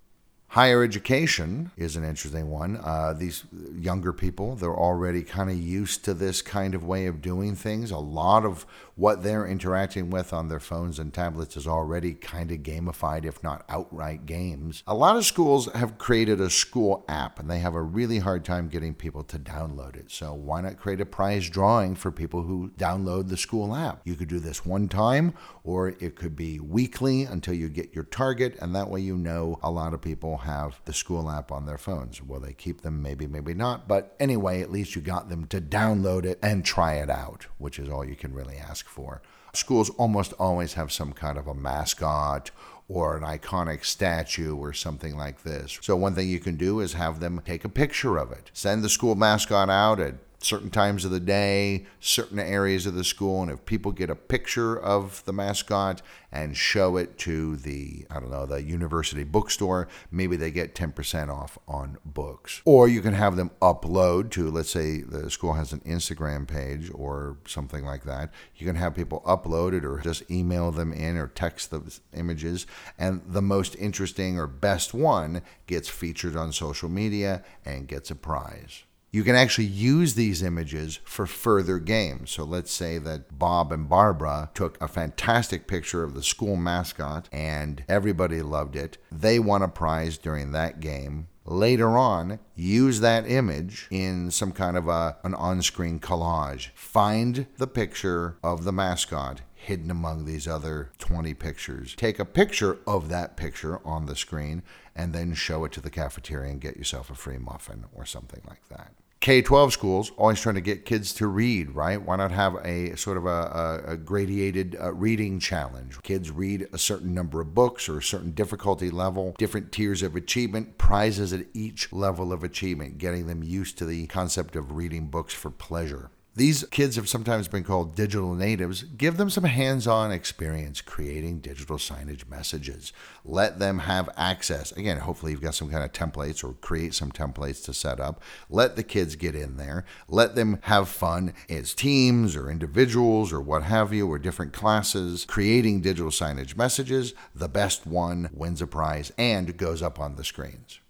Higher 0.52 0.82
education 0.82 1.72
is 1.76 1.98
an 1.98 2.06
interesting 2.06 2.50
one. 2.50 2.78
Uh, 2.78 3.14
these 3.14 3.44
younger 3.76 4.14
people, 4.14 4.56
they're 4.56 4.74
already 4.74 5.22
kind 5.22 5.50
of 5.50 5.58
used 5.58 6.06
to 6.06 6.14
this 6.14 6.42
kind 6.42 6.74
of 6.74 6.86
way 6.86 7.06
of 7.06 7.22
doing 7.22 7.54
things. 7.54 7.92
A 7.92 7.98
lot 7.98 8.46
of 8.46 8.66
what 8.96 9.24
they're 9.24 9.46
interacting 9.46 10.10
with 10.10 10.32
on 10.32 10.48
their 10.48 10.60
phones 10.60 11.00
and 11.00 11.14
tablets 11.14 11.58
is 11.58 11.68
already 11.68 12.14
kind 12.14 12.50
of 12.52 12.60
gamified, 12.60 13.26
if 13.26 13.44
not 13.44 13.66
outright 13.68 14.26
games. 14.26 14.84
A 14.88 14.96
lot 14.96 15.18
of 15.18 15.26
schools 15.26 15.72
have 15.76 15.98
created 15.98 16.40
a 16.40 16.50
school 16.50 17.04
app 17.10 17.40
and 17.40 17.52
they 17.52 17.60
have 17.60 17.76
a 17.76 17.82
really 17.82 18.20
hard 18.20 18.46
time 18.46 18.70
getting 18.70 18.96
people 18.96 19.24
to 19.26 19.38
download 19.38 19.98
it. 19.98 20.10
So, 20.10 20.34
why 20.34 20.62
not 20.62 20.80
create 20.80 21.02
a 21.02 21.06
prize 21.06 21.50
drawing 21.50 21.94
for 21.94 22.10
people 22.10 22.44
who 22.44 22.72
download 22.78 23.28
the 23.28 23.38
school 23.38 23.76
app? 23.76 24.00
You 24.06 24.16
could 24.16 24.30
do 24.30 24.40
this 24.40 24.66
one 24.66 24.88
time 24.88 25.34
or 25.64 25.90
it 25.90 26.16
could 26.16 26.36
be 26.36 26.60
weekly 26.60 27.24
until 27.24 27.54
you 27.54 27.68
get 27.68 27.94
your 27.94 28.06
target, 28.06 28.58
and 28.62 28.74
that 28.74 28.90
way 28.90 29.02
you 29.02 29.18
know 29.18 29.60
a 29.62 29.70
lot 29.70 29.94
of 29.94 30.02
people 30.02 30.37
have 30.38 30.80
the 30.86 30.94
school 30.94 31.30
app 31.30 31.52
on 31.52 31.66
their 31.66 31.78
phones. 31.78 32.22
Will 32.22 32.40
they 32.40 32.54
keep 32.54 32.82
them? 32.82 33.02
Maybe, 33.02 33.28
maybe 33.28 33.54
not. 33.54 33.88
But 33.88 34.16
anyway, 34.20 34.62
at 34.62 34.72
least 34.72 34.96
you 34.96 35.02
got 35.02 35.30
them 35.30 35.46
to 35.48 35.62
download 35.62 36.26
it 36.26 36.40
and 36.42 36.64
try 36.64 36.96
it 36.96 37.10
out, 37.10 37.48
which 37.58 37.80
is 37.80 37.90
all 37.90 38.06
you 38.06 38.16
can 38.16 38.34
really 38.34 38.58
ask 38.58 38.88
for. 38.88 39.22
Schools 39.54 39.90
almost 39.92 40.34
always 40.34 40.74
have 40.74 40.92
some 40.92 41.14
kind 41.14 41.38
of 41.38 41.48
a 41.48 41.54
mascot 41.54 42.52
or 42.90 43.18
an 43.18 43.24
iconic 43.24 43.84
statue 43.84 44.56
or 44.56 44.72
something 44.74 45.18
like 45.18 45.44
this. 45.44 45.78
So, 45.82 45.96
one 45.96 46.16
thing 46.16 46.30
you 46.30 46.40
can 46.40 46.56
do 46.56 46.80
is 46.80 46.94
have 46.94 47.20
them 47.20 47.42
take 47.46 47.66
a 47.66 47.70
picture 47.70 48.18
of 48.18 48.32
it. 48.32 48.50
Send 48.54 48.84
the 48.84 48.90
school 48.90 49.16
mascot 49.16 49.70
out 49.70 50.00
at 50.00 50.16
certain 50.40 50.70
times 50.70 51.04
of 51.04 51.12
the 51.12 51.20
day, 51.20 51.86
certain 52.00 52.40
areas 52.40 52.86
of 52.86 52.94
the 52.94 53.04
school, 53.04 53.42
and 53.42 53.52
if 53.52 53.66
people 53.66 53.92
get 53.92 54.10
a 54.10 54.16
picture 54.16 54.80
of 54.80 55.24
the 55.26 55.34
mascot 55.34 56.02
and 56.32 56.56
show 56.56 56.98
it 56.98 57.18
to 57.18 57.56
the, 57.56 58.06
I 58.12 58.20
don't 58.20 58.30
know, 58.30 58.46
the 58.46 58.62
university 58.62 59.24
bookstore, 59.24 59.88
maybe 60.12 60.36
they 60.36 60.52
get 60.52 60.76
10% 60.76 61.30
off 61.30 61.58
on 61.68 61.98
books. 62.06 62.62
Or 62.66 62.88
you 62.88 63.02
can 63.02 63.14
have 63.14 63.36
them 63.36 63.52
upload 63.62 64.30
to, 64.32 64.52
let's 64.52 64.70
say 64.70 65.02
the 65.02 65.32
school 65.32 65.54
has 65.54 65.74
an 65.74 65.80
Instagram 65.82 66.48
page 66.48 66.92
or 66.94 67.38
something 67.48 67.84
like 67.84 68.04
that. 68.04 68.32
You 68.56 68.68
can 68.68 68.76
have 68.76 68.96
people 68.96 69.24
upload 69.26 69.74
it 69.74 69.84
or 69.84 70.00
just 70.00 70.30
email 70.30 70.72
them 70.72 70.94
in 70.94 71.18
or 71.18 71.28
text 71.28 71.72
the 71.72 72.00
images, 72.14 72.68
and 73.00 73.22
the 73.26 73.42
most 73.42 73.76
interesting 73.78 74.38
or 74.38 74.48
best 74.48 74.94
one 74.94 75.42
gets 75.66 75.90
featured 75.90 76.36
on 76.36 76.52
social 76.52 76.90
media 76.90 77.44
and 77.66 77.88
gets 77.88 78.12
a 78.12 78.16
prize. 78.16 78.84
You 79.12 79.24
can 79.24 79.36
actually 79.36 79.68
use 79.68 80.14
these 80.14 80.44
images 80.44 81.00
for 81.04 81.26
further 81.26 81.80
games. 81.80 82.32
So 82.32 82.44
let's 82.44 82.72
say 82.72 82.98
that 83.00 83.40
Bob 83.40 83.72
and 83.72 83.88
Barbara 83.88 84.52
took 84.54 84.82
a 84.82 84.88
fantastic 84.88 85.68
picture 85.68 86.04
of 86.04 86.14
the 86.14 86.24
school 86.24 86.56
mascot 86.56 87.30
and 87.32 87.84
everybody 87.88 88.42
loved 88.42 88.76
it. 88.76 88.98
They 89.12 89.40
won 89.40 89.62
a 89.62 89.68
prize 89.68 90.18
during 90.18 90.52
that 90.52 90.80
game. 90.80 91.28
Later 91.46 91.98
on, 91.98 92.40
use 92.58 93.00
that 93.00 93.30
image 93.30 93.88
in 93.90 94.32
some 94.32 94.52
kind 94.52 94.76
of 94.76 94.90
a, 94.90 95.16
an 95.24 95.34
on 95.34 95.62
screen 95.62 95.98
collage. 95.98 96.72
Find 96.76 97.48
the 97.58 97.68
picture 97.68 98.36
of 98.44 98.66
the 98.66 98.74
mascot 98.74 99.42
hidden 99.68 99.92
among 99.92 100.24
these 100.24 100.48
other 100.48 100.92
20 100.98 101.34
pictures. 101.34 101.94
Take 101.96 102.20
a 102.20 102.26
picture 102.26 102.80
of 102.88 103.10
that 103.10 103.36
picture 103.36 103.82
on 103.86 104.06
the 104.06 104.16
screen 104.16 104.64
and 104.96 105.14
then 105.14 105.34
show 105.34 105.66
it 105.66 105.74
to 105.74 105.82
the 105.82 105.90
cafeteria 105.90 106.50
and 106.50 106.62
get 106.62 106.78
yourself 106.78 107.10
a 107.10 107.16
free 107.16 107.38
muffin 107.38 107.84
or 107.94 108.06
something 108.06 108.42
like 108.48 108.66
that. 108.70 108.94
K 109.20 109.42
12 109.42 109.74
schools 109.74 110.12
always 110.16 110.40
trying 110.40 110.56
to 110.56 110.62
get 110.62 110.86
kids 110.86 111.12
to 111.16 111.28
read, 111.28 111.72
right? 111.72 112.02
Why 112.02 112.16
not 112.16 112.32
have 112.32 112.56
a 112.64 112.96
sort 112.96 113.18
of 113.18 113.26
a, 113.26 113.30
a, 113.30 113.94
a 113.94 114.86
uh, 114.86 114.92
reading 114.94 115.40
challenge? 115.42 116.02
Kids 116.04 116.32
read 116.32 116.68
a 116.72 116.78
certain 116.78 117.14
number 117.14 117.42
of 117.42 117.54
books 117.54 117.90
or 117.90 117.98
a 117.98 118.04
certain 118.04 118.32
difficulty 118.32 118.90
level, 118.90 119.36
different 119.38 119.74
tiers 119.74 120.02
of 120.02 120.16
achievement, 120.16 120.78
prizes 120.78 121.34
at 121.34 121.48
each 121.54 121.92
level 121.92 122.32
of 122.32 122.44
achievement, 122.44 123.00
getting 123.00 123.28
them 123.28 123.44
used 123.44 123.78
to 123.80 123.86
the 123.86 124.08
concept 124.08 124.56
of 124.56 124.78
reading 124.78 125.08
books 125.08 125.34
for 125.34 125.50
pleasure. 125.50 126.10
These 126.38 126.66
kids 126.66 126.98
have 126.98 127.10
sometimes 127.10 127.48
been 127.48 127.64
called 127.64 127.96
digital 127.96 128.36
natives. 128.36 128.84
Give 128.84 129.18
them 129.18 129.28
some 129.28 129.46
hands 129.46 129.88
on 129.88 130.12
experience 130.12 130.82
creating 130.82 131.40
digital 131.40 131.78
signage 131.78 132.30
messages. 132.30 132.94
Let 133.26 133.58
them 133.58 133.80
have 133.80 134.08
access. 134.16 134.72
Again, 134.72 135.00
hopefully, 135.00 135.32
you've 135.32 135.42
got 135.42 135.56
some 135.56 135.72
kind 135.72 135.84
of 135.84 135.94
templates 135.94 136.44
or 136.44 136.54
create 136.54 136.94
some 136.94 137.12
templates 137.12 137.66
to 137.66 137.74
set 137.74 138.00
up. 138.00 138.22
Let 138.52 138.76
the 138.76 138.84
kids 138.84 139.16
get 139.16 139.34
in 139.34 139.58
there. 139.58 139.84
Let 140.08 140.36
them 140.36 140.60
have 140.66 140.90
fun 140.90 141.34
as 141.50 141.74
teams 141.74 142.36
or 142.36 142.52
individuals 142.52 143.34
or 143.34 143.42
what 143.42 143.64
have 143.64 143.92
you, 143.92 144.08
or 144.08 144.20
different 144.20 144.54
classes, 144.54 145.26
creating 145.26 145.82
digital 145.82 146.12
signage 146.12 146.56
messages. 146.56 147.16
The 147.34 147.50
best 147.50 147.88
one 147.88 148.30
wins 148.32 148.62
a 148.62 148.68
prize 148.68 149.12
and 149.18 149.58
goes 149.58 149.82
up 149.82 150.00
on 150.00 150.18
the 150.18 150.24
screens. 150.24 150.82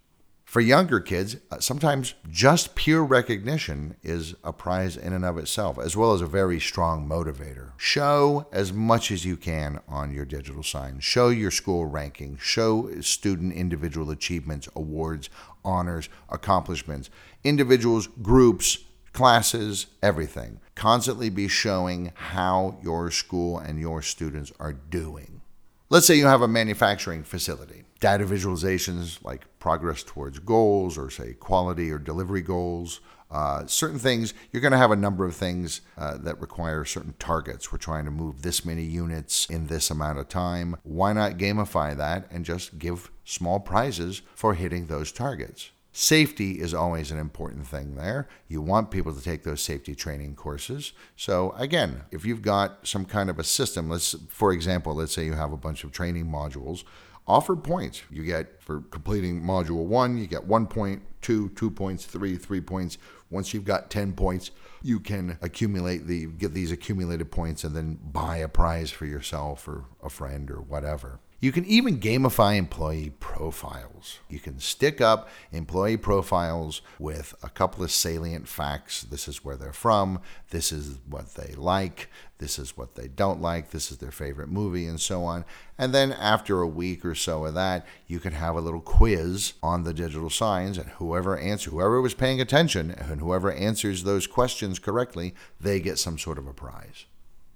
For 0.48 0.62
younger 0.62 0.98
kids, 0.98 1.36
uh, 1.50 1.60
sometimes 1.60 2.14
just 2.30 2.74
pure 2.74 3.04
recognition 3.04 3.96
is 4.02 4.34
a 4.42 4.50
prize 4.50 4.96
in 4.96 5.12
and 5.12 5.22
of 5.22 5.36
itself, 5.36 5.78
as 5.78 5.94
well 5.94 6.14
as 6.14 6.22
a 6.22 6.26
very 6.26 6.58
strong 6.58 7.06
motivator. 7.06 7.72
Show 7.76 8.46
as 8.50 8.72
much 8.72 9.10
as 9.10 9.26
you 9.26 9.36
can 9.36 9.80
on 9.86 10.10
your 10.10 10.24
digital 10.24 10.62
sign. 10.62 11.00
Show 11.00 11.28
your 11.28 11.50
school 11.50 11.84
ranking. 11.84 12.38
Show 12.40 12.98
student 13.02 13.52
individual 13.52 14.10
achievements, 14.10 14.70
awards, 14.74 15.28
honors, 15.66 16.08
accomplishments, 16.30 17.10
individuals, 17.44 18.06
groups, 18.22 18.78
classes, 19.12 19.88
everything. 20.02 20.60
Constantly 20.74 21.28
be 21.28 21.46
showing 21.46 22.10
how 22.14 22.78
your 22.82 23.10
school 23.10 23.58
and 23.58 23.78
your 23.78 24.00
students 24.00 24.50
are 24.58 24.72
doing. 24.72 25.42
Let's 25.90 26.06
say 26.06 26.14
you 26.14 26.24
have 26.24 26.40
a 26.40 26.48
manufacturing 26.48 27.22
facility. 27.22 27.84
Data 28.00 28.24
visualizations 28.24 29.22
like 29.24 29.46
progress 29.58 30.02
towards 30.02 30.38
goals 30.38 30.96
or, 30.96 31.10
say, 31.10 31.32
quality 31.34 31.90
or 31.90 31.98
delivery 31.98 32.42
goals. 32.42 33.00
Uh, 33.30 33.66
certain 33.66 33.98
things, 33.98 34.32
you're 34.52 34.62
going 34.62 34.72
to 34.72 34.78
have 34.78 34.90
a 34.90 34.96
number 34.96 35.26
of 35.26 35.34
things 35.34 35.82
uh, 35.98 36.16
that 36.16 36.40
require 36.40 36.84
certain 36.84 37.14
targets. 37.18 37.70
We're 37.70 37.78
trying 37.78 38.06
to 38.06 38.10
move 38.10 38.42
this 38.42 38.64
many 38.64 38.84
units 38.84 39.46
in 39.50 39.66
this 39.66 39.90
amount 39.90 40.18
of 40.18 40.28
time. 40.28 40.76
Why 40.82 41.12
not 41.12 41.32
gamify 41.32 41.96
that 41.96 42.26
and 42.30 42.44
just 42.44 42.78
give 42.78 43.10
small 43.24 43.60
prizes 43.60 44.22
for 44.34 44.54
hitting 44.54 44.86
those 44.86 45.12
targets? 45.12 45.70
Safety 45.92 46.60
is 46.60 46.72
always 46.72 47.10
an 47.10 47.18
important 47.18 47.66
thing 47.66 47.96
there. 47.96 48.28
You 48.46 48.62
want 48.62 48.92
people 48.92 49.12
to 49.12 49.20
take 49.20 49.42
those 49.42 49.60
safety 49.60 49.96
training 49.96 50.36
courses. 50.36 50.92
So 51.16 51.52
again, 51.56 52.02
if 52.12 52.24
you've 52.24 52.42
got 52.42 52.86
some 52.86 53.04
kind 53.04 53.28
of 53.28 53.38
a 53.38 53.44
system, 53.44 53.90
let's 53.90 54.14
for 54.28 54.52
example, 54.52 54.94
let's 54.94 55.12
say 55.12 55.24
you 55.24 55.32
have 55.32 55.52
a 55.52 55.56
bunch 55.56 55.82
of 55.82 55.90
training 55.90 56.26
modules, 56.26 56.84
offer 57.28 57.54
points. 57.54 58.02
You 58.10 58.24
get 58.24 58.60
for 58.62 58.80
completing 58.90 59.42
module 59.42 59.84
1, 59.84 60.18
you 60.18 60.26
get 60.26 60.44
1 60.44 60.66
point, 60.66 61.02
2, 61.22 61.50
2 61.50 61.70
points, 61.70 62.06
3, 62.06 62.36
3 62.36 62.60
points. 62.62 62.98
Once 63.30 63.52
you've 63.52 63.64
got 63.64 63.90
10 63.90 64.14
points, 64.14 64.50
you 64.82 64.98
can 64.98 65.38
accumulate 65.42 66.06
the 66.06 66.26
get 66.26 66.54
these 66.54 66.72
accumulated 66.72 67.30
points 67.30 67.62
and 67.64 67.76
then 67.76 67.98
buy 68.02 68.38
a 68.38 68.48
prize 68.48 68.90
for 68.90 69.04
yourself 69.04 69.68
or 69.68 69.84
a 70.02 70.08
friend 70.08 70.50
or 70.50 70.60
whatever. 70.60 71.20
You 71.40 71.52
can 71.52 71.64
even 71.66 72.00
gamify 72.00 72.56
employee 72.56 73.12
profiles. 73.20 74.18
You 74.28 74.40
can 74.40 74.58
stick 74.58 75.00
up 75.00 75.28
employee 75.52 75.96
profiles 75.96 76.82
with 76.98 77.32
a 77.44 77.48
couple 77.48 77.84
of 77.84 77.92
salient 77.92 78.48
facts. 78.48 79.02
This 79.02 79.28
is 79.28 79.44
where 79.44 79.56
they're 79.56 79.72
from, 79.72 80.20
this 80.50 80.72
is 80.72 80.98
what 81.08 81.34
they 81.34 81.54
like, 81.54 82.08
this 82.38 82.58
is 82.58 82.76
what 82.76 82.96
they 82.96 83.06
don't 83.06 83.40
like, 83.40 83.70
this 83.70 83.92
is 83.92 83.98
their 83.98 84.10
favorite 84.10 84.48
movie, 84.48 84.86
and 84.88 85.00
so 85.00 85.22
on. 85.22 85.44
And 85.78 85.94
then 85.94 86.10
after 86.12 86.60
a 86.60 86.66
week 86.66 87.04
or 87.04 87.14
so 87.14 87.44
of 87.44 87.54
that, 87.54 87.86
you 88.08 88.18
can 88.18 88.32
have 88.32 88.56
a 88.56 88.60
little 88.60 88.80
quiz 88.80 89.52
on 89.62 89.84
the 89.84 89.94
digital 89.94 90.30
signs, 90.30 90.76
and 90.76 90.90
whoever 90.90 91.38
answers, 91.38 91.72
whoever 91.72 92.00
was 92.00 92.14
paying 92.14 92.40
attention, 92.40 92.90
and 92.90 93.20
whoever 93.20 93.52
answers 93.52 94.02
those 94.02 94.26
questions 94.26 94.80
correctly, 94.80 95.36
they 95.60 95.78
get 95.78 96.00
some 96.00 96.18
sort 96.18 96.38
of 96.38 96.48
a 96.48 96.52
prize. 96.52 97.04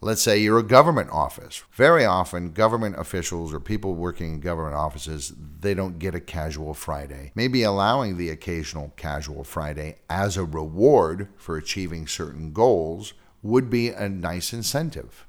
Let's 0.04 0.20
say 0.20 0.38
you're 0.38 0.58
a 0.58 0.64
government 0.64 1.10
office. 1.10 1.62
Very 1.70 2.04
often, 2.04 2.50
government 2.50 2.98
officials 2.98 3.54
or 3.54 3.60
people 3.60 3.94
working 3.94 4.34
in 4.34 4.40
government 4.40 4.74
offices, 4.74 5.32
they 5.60 5.74
don't 5.74 6.00
get 6.00 6.12
a 6.12 6.18
casual 6.18 6.74
Friday. 6.74 7.30
Maybe 7.36 7.62
allowing 7.62 8.16
the 8.16 8.28
occasional 8.28 8.92
casual 8.96 9.44
Friday 9.44 9.98
as 10.10 10.36
a 10.36 10.44
reward 10.44 11.28
for 11.36 11.56
achieving 11.56 12.08
certain 12.08 12.52
goals 12.52 13.14
would 13.42 13.70
be 13.70 13.90
a 13.90 14.08
nice 14.08 14.52
incentive. 14.52 15.24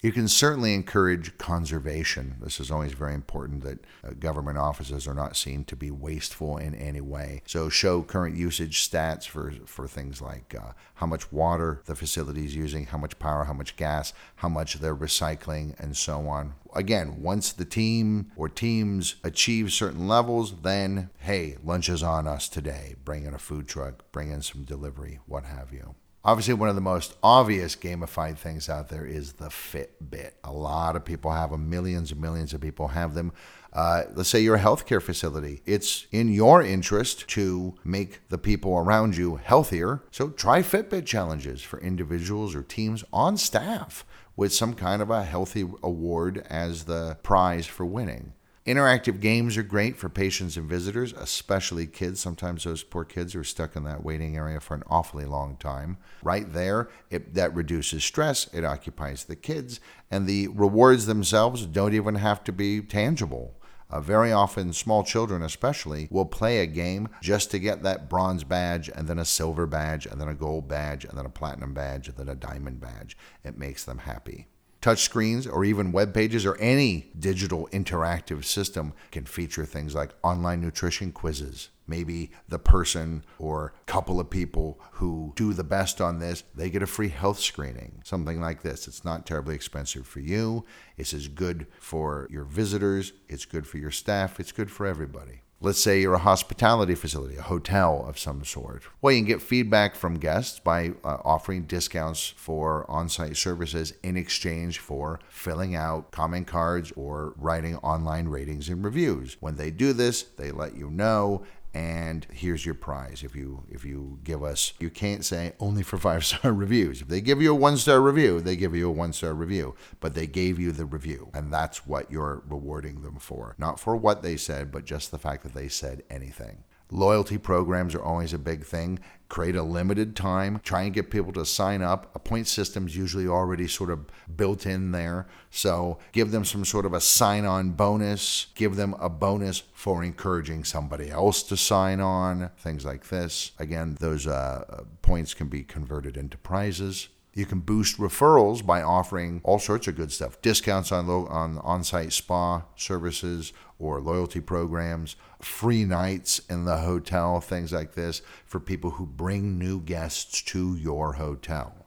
You 0.00 0.12
can 0.12 0.28
certainly 0.28 0.74
encourage 0.74 1.36
conservation. 1.38 2.36
This 2.40 2.60
is 2.60 2.70
always 2.70 2.92
very 2.92 3.14
important 3.14 3.64
that 3.64 3.80
uh, 4.04 4.10
government 4.10 4.56
offices 4.56 5.08
are 5.08 5.14
not 5.14 5.36
seen 5.36 5.64
to 5.64 5.74
be 5.74 5.90
wasteful 5.90 6.56
in 6.56 6.76
any 6.76 7.00
way. 7.00 7.42
So, 7.46 7.68
show 7.68 8.02
current 8.02 8.36
usage 8.36 8.88
stats 8.88 9.26
for, 9.26 9.52
for 9.66 9.88
things 9.88 10.22
like 10.22 10.54
uh, 10.54 10.74
how 10.94 11.06
much 11.06 11.32
water 11.32 11.82
the 11.86 11.96
facility 11.96 12.44
is 12.44 12.54
using, 12.54 12.86
how 12.86 12.98
much 12.98 13.18
power, 13.18 13.42
how 13.42 13.52
much 13.52 13.74
gas, 13.74 14.12
how 14.36 14.48
much 14.48 14.74
they're 14.74 14.94
recycling, 14.94 15.76
and 15.80 15.96
so 15.96 16.28
on. 16.28 16.54
Again, 16.76 17.20
once 17.20 17.50
the 17.50 17.64
team 17.64 18.30
or 18.36 18.48
teams 18.48 19.16
achieve 19.24 19.72
certain 19.72 20.06
levels, 20.06 20.60
then 20.62 21.10
hey, 21.18 21.56
lunch 21.64 21.88
is 21.88 22.04
on 22.04 22.28
us 22.28 22.48
today. 22.48 22.94
Bring 23.04 23.24
in 23.24 23.34
a 23.34 23.38
food 23.38 23.66
truck, 23.66 24.12
bring 24.12 24.30
in 24.30 24.42
some 24.42 24.62
delivery, 24.62 25.18
what 25.26 25.44
have 25.44 25.72
you. 25.72 25.96
Obviously, 26.24 26.54
one 26.54 26.68
of 26.68 26.74
the 26.74 26.80
most 26.80 27.16
obvious 27.22 27.76
gamified 27.76 28.36
things 28.36 28.68
out 28.68 28.88
there 28.88 29.06
is 29.06 29.34
the 29.34 29.48
Fitbit. 29.48 30.32
A 30.42 30.52
lot 30.52 30.96
of 30.96 31.04
people 31.04 31.30
have 31.30 31.50
them, 31.50 31.70
millions 31.70 32.10
and 32.10 32.20
millions 32.20 32.52
of 32.52 32.60
people 32.60 32.88
have 32.88 33.14
them. 33.14 33.32
Uh, 33.72 34.02
let's 34.14 34.28
say 34.28 34.40
you're 34.40 34.56
a 34.56 34.60
healthcare 34.60 35.00
facility. 35.00 35.62
It's 35.64 36.06
in 36.10 36.28
your 36.28 36.62
interest 36.62 37.28
to 37.28 37.74
make 37.84 38.28
the 38.28 38.38
people 38.38 38.76
around 38.76 39.16
you 39.16 39.36
healthier. 39.36 40.02
So 40.10 40.30
try 40.30 40.60
Fitbit 40.60 41.06
challenges 41.06 41.62
for 41.62 41.80
individuals 41.80 42.54
or 42.54 42.62
teams 42.62 43.04
on 43.12 43.36
staff 43.36 44.04
with 44.36 44.52
some 44.52 44.74
kind 44.74 45.00
of 45.02 45.10
a 45.10 45.22
healthy 45.22 45.68
award 45.82 46.44
as 46.50 46.84
the 46.84 47.18
prize 47.22 47.66
for 47.66 47.86
winning. 47.86 48.32
Interactive 48.68 49.20
games 49.20 49.56
are 49.56 49.62
great 49.62 49.96
for 49.96 50.10
patients 50.10 50.58
and 50.58 50.68
visitors, 50.68 51.14
especially 51.14 51.86
kids. 51.86 52.20
Sometimes 52.20 52.64
those 52.64 52.82
poor 52.82 53.02
kids 53.02 53.34
are 53.34 53.42
stuck 53.42 53.74
in 53.76 53.84
that 53.84 54.04
waiting 54.04 54.36
area 54.36 54.60
for 54.60 54.74
an 54.74 54.82
awfully 54.88 55.24
long 55.24 55.56
time. 55.56 55.96
Right 56.22 56.52
there, 56.52 56.90
it, 57.08 57.32
that 57.32 57.54
reduces 57.54 58.04
stress, 58.04 58.46
it 58.52 58.66
occupies 58.66 59.24
the 59.24 59.36
kids, 59.36 59.80
and 60.10 60.26
the 60.26 60.48
rewards 60.48 61.06
themselves 61.06 61.64
don't 61.64 61.94
even 61.94 62.16
have 62.16 62.44
to 62.44 62.52
be 62.52 62.82
tangible. 62.82 63.58
Uh, 63.88 64.02
very 64.02 64.32
often, 64.32 64.74
small 64.74 65.02
children 65.02 65.42
especially 65.42 66.06
will 66.10 66.26
play 66.26 66.58
a 66.58 66.66
game 66.66 67.08
just 67.22 67.50
to 67.52 67.58
get 67.58 67.82
that 67.84 68.10
bronze 68.10 68.44
badge, 68.44 68.90
and 68.94 69.08
then 69.08 69.18
a 69.18 69.24
silver 69.24 69.66
badge, 69.66 70.04
and 70.04 70.20
then 70.20 70.28
a 70.28 70.34
gold 70.34 70.68
badge, 70.68 71.06
and 71.06 71.16
then 71.16 71.24
a 71.24 71.30
platinum 71.30 71.72
badge, 71.72 72.06
and 72.06 72.18
then 72.18 72.28
a 72.28 72.34
diamond 72.34 72.82
badge. 72.82 73.16
It 73.42 73.56
makes 73.56 73.86
them 73.86 74.00
happy 74.00 74.48
touch 74.88 75.02
screens 75.02 75.46
or 75.46 75.66
even 75.66 75.92
web 75.92 76.14
pages 76.14 76.46
or 76.46 76.56
any 76.56 77.10
digital 77.18 77.68
interactive 77.72 78.42
system 78.42 78.94
can 79.10 79.26
feature 79.26 79.66
things 79.66 79.94
like 79.94 80.14
online 80.22 80.62
nutrition 80.62 81.12
quizzes. 81.12 81.68
Maybe 81.86 82.30
the 82.48 82.58
person 82.58 83.22
or 83.38 83.74
couple 83.84 84.18
of 84.18 84.30
people 84.30 84.80
who 84.92 85.34
do 85.36 85.52
the 85.52 85.62
best 85.62 86.00
on 86.00 86.20
this, 86.20 86.42
they 86.54 86.70
get 86.70 86.82
a 86.82 86.86
free 86.86 87.10
health 87.10 87.38
screening. 87.38 88.00
Something 88.02 88.40
like 88.40 88.62
this. 88.62 88.88
It's 88.88 89.04
not 89.04 89.26
terribly 89.26 89.54
expensive 89.54 90.06
for 90.06 90.20
you. 90.20 90.64
It's 90.96 91.12
as 91.12 91.28
good 91.28 91.66
for 91.78 92.26
your 92.30 92.44
visitors, 92.44 93.12
it's 93.28 93.44
good 93.44 93.66
for 93.66 93.76
your 93.76 93.90
staff, 93.90 94.40
it's 94.40 94.52
good 94.52 94.70
for 94.70 94.86
everybody. 94.86 95.42
Let's 95.60 95.80
say 95.80 96.00
you're 96.00 96.14
a 96.14 96.18
hospitality 96.18 96.94
facility, 96.94 97.34
a 97.34 97.42
hotel 97.42 98.04
of 98.08 98.16
some 98.16 98.44
sort. 98.44 98.84
Well, 99.02 99.12
you 99.12 99.18
can 99.18 99.26
get 99.26 99.42
feedback 99.42 99.96
from 99.96 100.20
guests 100.20 100.60
by 100.60 100.92
uh, 101.02 101.16
offering 101.24 101.64
discounts 101.64 102.28
for 102.28 102.88
on 102.88 103.08
site 103.08 103.36
services 103.36 103.92
in 104.04 104.16
exchange 104.16 104.78
for 104.78 105.18
filling 105.28 105.74
out 105.74 106.12
comment 106.12 106.46
cards 106.46 106.92
or 106.94 107.34
writing 107.36 107.74
online 107.78 108.28
ratings 108.28 108.68
and 108.68 108.84
reviews. 108.84 109.36
When 109.40 109.56
they 109.56 109.72
do 109.72 109.92
this, 109.92 110.22
they 110.22 110.52
let 110.52 110.76
you 110.76 110.90
know 110.90 111.44
and 111.74 112.26
here's 112.32 112.64
your 112.64 112.74
prize. 112.74 113.22
If 113.22 113.36
you 113.36 113.64
if 113.70 113.84
you 113.84 114.18
give 114.24 114.42
us 114.42 114.72
you 114.78 114.90
can't 114.90 115.24
say 115.24 115.52
only 115.60 115.82
for 115.82 115.98
five 115.98 116.24
star 116.24 116.52
reviews. 116.64 117.02
If 117.02 117.08
they 117.08 117.20
give 117.20 117.42
you 117.42 117.52
a 117.52 117.54
one 117.54 117.76
star 117.76 118.00
review 118.00 118.40
they 118.40 118.56
give 118.56 118.74
you 118.74 118.88
a 118.88 118.92
one 118.92 119.12
star 119.12 119.34
review 119.34 119.74
but 120.00 120.14
they 120.14 120.26
gave 120.26 120.58
you 120.58 120.72
the 120.72 120.86
review 120.86 121.30
and 121.34 121.52
that's 121.52 121.86
what 121.86 122.10
you're 122.10 122.42
rewarding 122.48 123.02
them 123.02 123.18
for. 123.18 123.54
Not 123.58 123.78
for 123.78 123.96
what 123.96 124.22
they 124.22 124.36
said 124.36 124.72
but 124.72 124.84
just 124.84 125.10
the 125.10 125.18
fact 125.18 125.42
that 125.42 125.54
they 125.54 125.68
said 125.68 126.02
anything. 126.10 126.64
Loyalty 126.90 127.36
programs 127.36 127.94
are 127.94 128.02
always 128.02 128.32
a 128.32 128.38
big 128.38 128.64
thing. 128.64 128.98
Create 129.28 129.56
a 129.56 129.62
limited 129.62 130.16
time. 130.16 130.60
Try 130.64 130.82
and 130.82 130.94
get 130.94 131.10
people 131.10 131.32
to 131.34 131.44
sign 131.44 131.82
up. 131.82 132.10
A 132.14 132.18
point 132.18 132.46
system's 132.46 132.96
usually 132.96 133.26
already 133.26 133.68
sort 133.68 133.90
of 133.90 134.06
built 134.34 134.64
in 134.64 134.92
there. 134.92 135.26
So 135.50 135.98
give 136.12 136.30
them 136.30 136.46
some 136.46 136.64
sort 136.64 136.86
of 136.86 136.94
a 136.94 137.00
sign 137.00 137.44
on 137.44 137.72
bonus. 137.72 138.46
Give 138.54 138.76
them 138.76 138.94
a 138.98 139.10
bonus 139.10 139.62
for 139.74 140.02
encouraging 140.02 140.64
somebody 140.64 141.10
else 141.10 141.42
to 141.44 141.56
sign 141.58 142.00
on. 142.00 142.50
Things 142.58 142.86
like 142.86 143.08
this. 143.08 143.52
Again, 143.58 143.96
those 144.00 144.26
uh, 144.26 144.84
points 145.02 145.34
can 145.34 145.48
be 145.48 145.62
converted 145.62 146.16
into 146.16 146.38
prizes. 146.38 147.08
You 147.38 147.46
can 147.46 147.60
boost 147.60 147.98
referrals 147.98 148.66
by 148.66 148.82
offering 148.82 149.40
all 149.44 149.60
sorts 149.60 149.86
of 149.86 149.94
good 149.94 150.10
stuff 150.10 150.42
discounts 150.42 150.90
on, 150.90 151.06
lo- 151.06 151.28
on 151.28 151.58
on 151.58 151.84
site 151.84 152.12
spa 152.12 152.64
services 152.74 153.52
or 153.78 154.00
loyalty 154.00 154.40
programs, 154.40 155.14
free 155.40 155.84
nights 155.84 156.40
in 156.50 156.64
the 156.64 156.78
hotel, 156.78 157.40
things 157.40 157.72
like 157.72 157.94
this 157.94 158.22
for 158.44 158.58
people 158.58 158.90
who 158.90 159.06
bring 159.06 159.56
new 159.56 159.80
guests 159.80 160.42
to 160.42 160.74
your 160.74 161.12
hotel. 161.12 161.86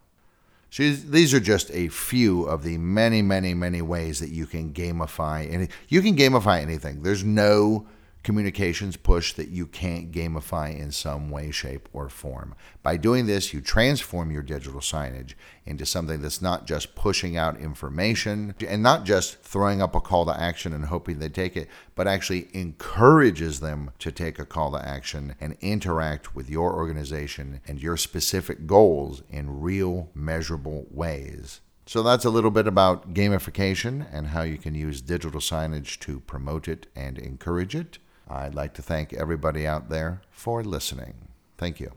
So 0.70 0.90
these 0.90 1.34
are 1.34 1.42
just 1.42 1.70
a 1.72 1.90
few 1.90 2.44
of 2.44 2.64
the 2.64 2.78
many, 2.78 3.22
many, 3.22 3.54
many 3.54 3.82
ways 3.82 4.22
that 4.22 4.30
you 4.30 4.46
can 4.46 4.72
gamify. 4.72 5.54
And 5.54 5.68
you 5.90 6.02
can 6.02 6.16
gamify 6.16 6.62
anything. 6.62 7.04
There's 7.04 7.26
no 7.26 7.88
communications 8.24 8.98
push 8.98 9.34
that 9.34 9.50
you 9.50 9.66
can't 9.66 10.12
gamify 10.12 10.78
in 10.78 10.92
some 10.92 11.30
way, 11.30 11.52
shape, 11.52 11.90
or 11.92 12.10
form. 12.10 12.56
By 12.84 12.98
doing 12.98 13.26
this, 13.26 13.54
you 13.54 13.62
transform 13.62 14.32
your 14.32 14.44
digital 14.44 14.80
signage 14.80 15.34
into 15.66 15.86
something 15.86 16.22
that's 16.22 16.42
not 16.42 16.66
just 16.66 16.96
pushing 16.96 17.38
out 17.38 17.60
information 17.60 18.54
and 18.68 18.84
not 18.84 19.06
just 19.06 19.42
throwing 19.42 19.82
up 19.82 19.96
a 19.96 20.02
call 20.02 20.26
to 20.26 20.40
action 20.40 20.74
and 20.74 20.86
hoping 20.86 21.20
they 21.20 21.30
take 21.30 21.58
it, 21.58 21.68
but 21.96 22.08
actually 22.08 22.48
encourages 22.54 23.60
them 23.60 23.92
to 24.00 24.12
take 24.12 24.40
a 24.40 24.46
call 24.46 24.72
to 24.72 24.86
action 24.86 25.36
and 25.40 25.58
interact 25.62 26.36
with 26.36 26.50
your 26.50 26.74
organization 26.74 27.62
and 27.68 27.82
your 27.82 27.98
specific 27.98 28.68
goals 28.68 29.24
in 29.30 29.62
real, 29.62 30.10
measurable 30.14 30.86
ways. 30.92 31.62
So 31.88 32.04
that's 32.04 32.26
a 32.26 32.30
little 32.30 32.52
bit 32.52 32.68
about 32.68 33.14
gamification 33.14 34.06
and 34.14 34.28
how 34.28 34.44
you 34.44 34.58
can 34.58 34.76
use 34.76 35.02
digital 35.02 35.42
signage 35.42 36.00
to 36.00 36.22
promote 36.22 36.68
it 36.68 36.88
and 36.96 37.18
encourage 37.18 37.76
it. 37.76 37.98
I'd 38.32 38.56
like 38.56 38.74
to 38.76 38.82
thank 38.82 39.13
everybody 39.13 39.67
out 39.67 39.89
there 39.89 40.22
for 40.32 40.63
listening. 40.63 41.13
Thank 41.58 41.80
you. 41.80 41.91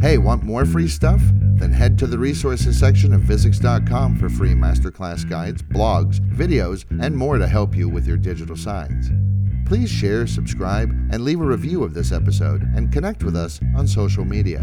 Hey, 0.00 0.18
want 0.18 0.42
more 0.42 0.64
free 0.64 0.88
stuff? 0.88 1.20
Then 1.54 1.72
head 1.72 1.98
to 1.98 2.06
the 2.06 2.18
resources 2.18 2.78
section 2.78 3.12
of 3.12 3.22
visix.com 3.22 4.18
for 4.18 4.28
free 4.28 4.54
masterclass 4.54 5.28
guides, 5.28 5.62
blogs, 5.62 6.20
videos, 6.34 6.84
and 7.02 7.16
more 7.16 7.38
to 7.38 7.46
help 7.46 7.74
you 7.74 7.88
with 7.88 8.06
your 8.06 8.16
digital 8.16 8.56
signs. 8.56 9.10
Please 9.66 9.90
share, 9.90 10.26
subscribe, 10.26 10.90
and 11.12 11.22
leave 11.22 11.40
a 11.40 11.44
review 11.44 11.84
of 11.84 11.94
this 11.94 12.12
episode 12.12 12.62
and 12.74 12.92
connect 12.92 13.24
with 13.24 13.36
us 13.36 13.60
on 13.76 13.86
social 13.86 14.24
media. 14.24 14.60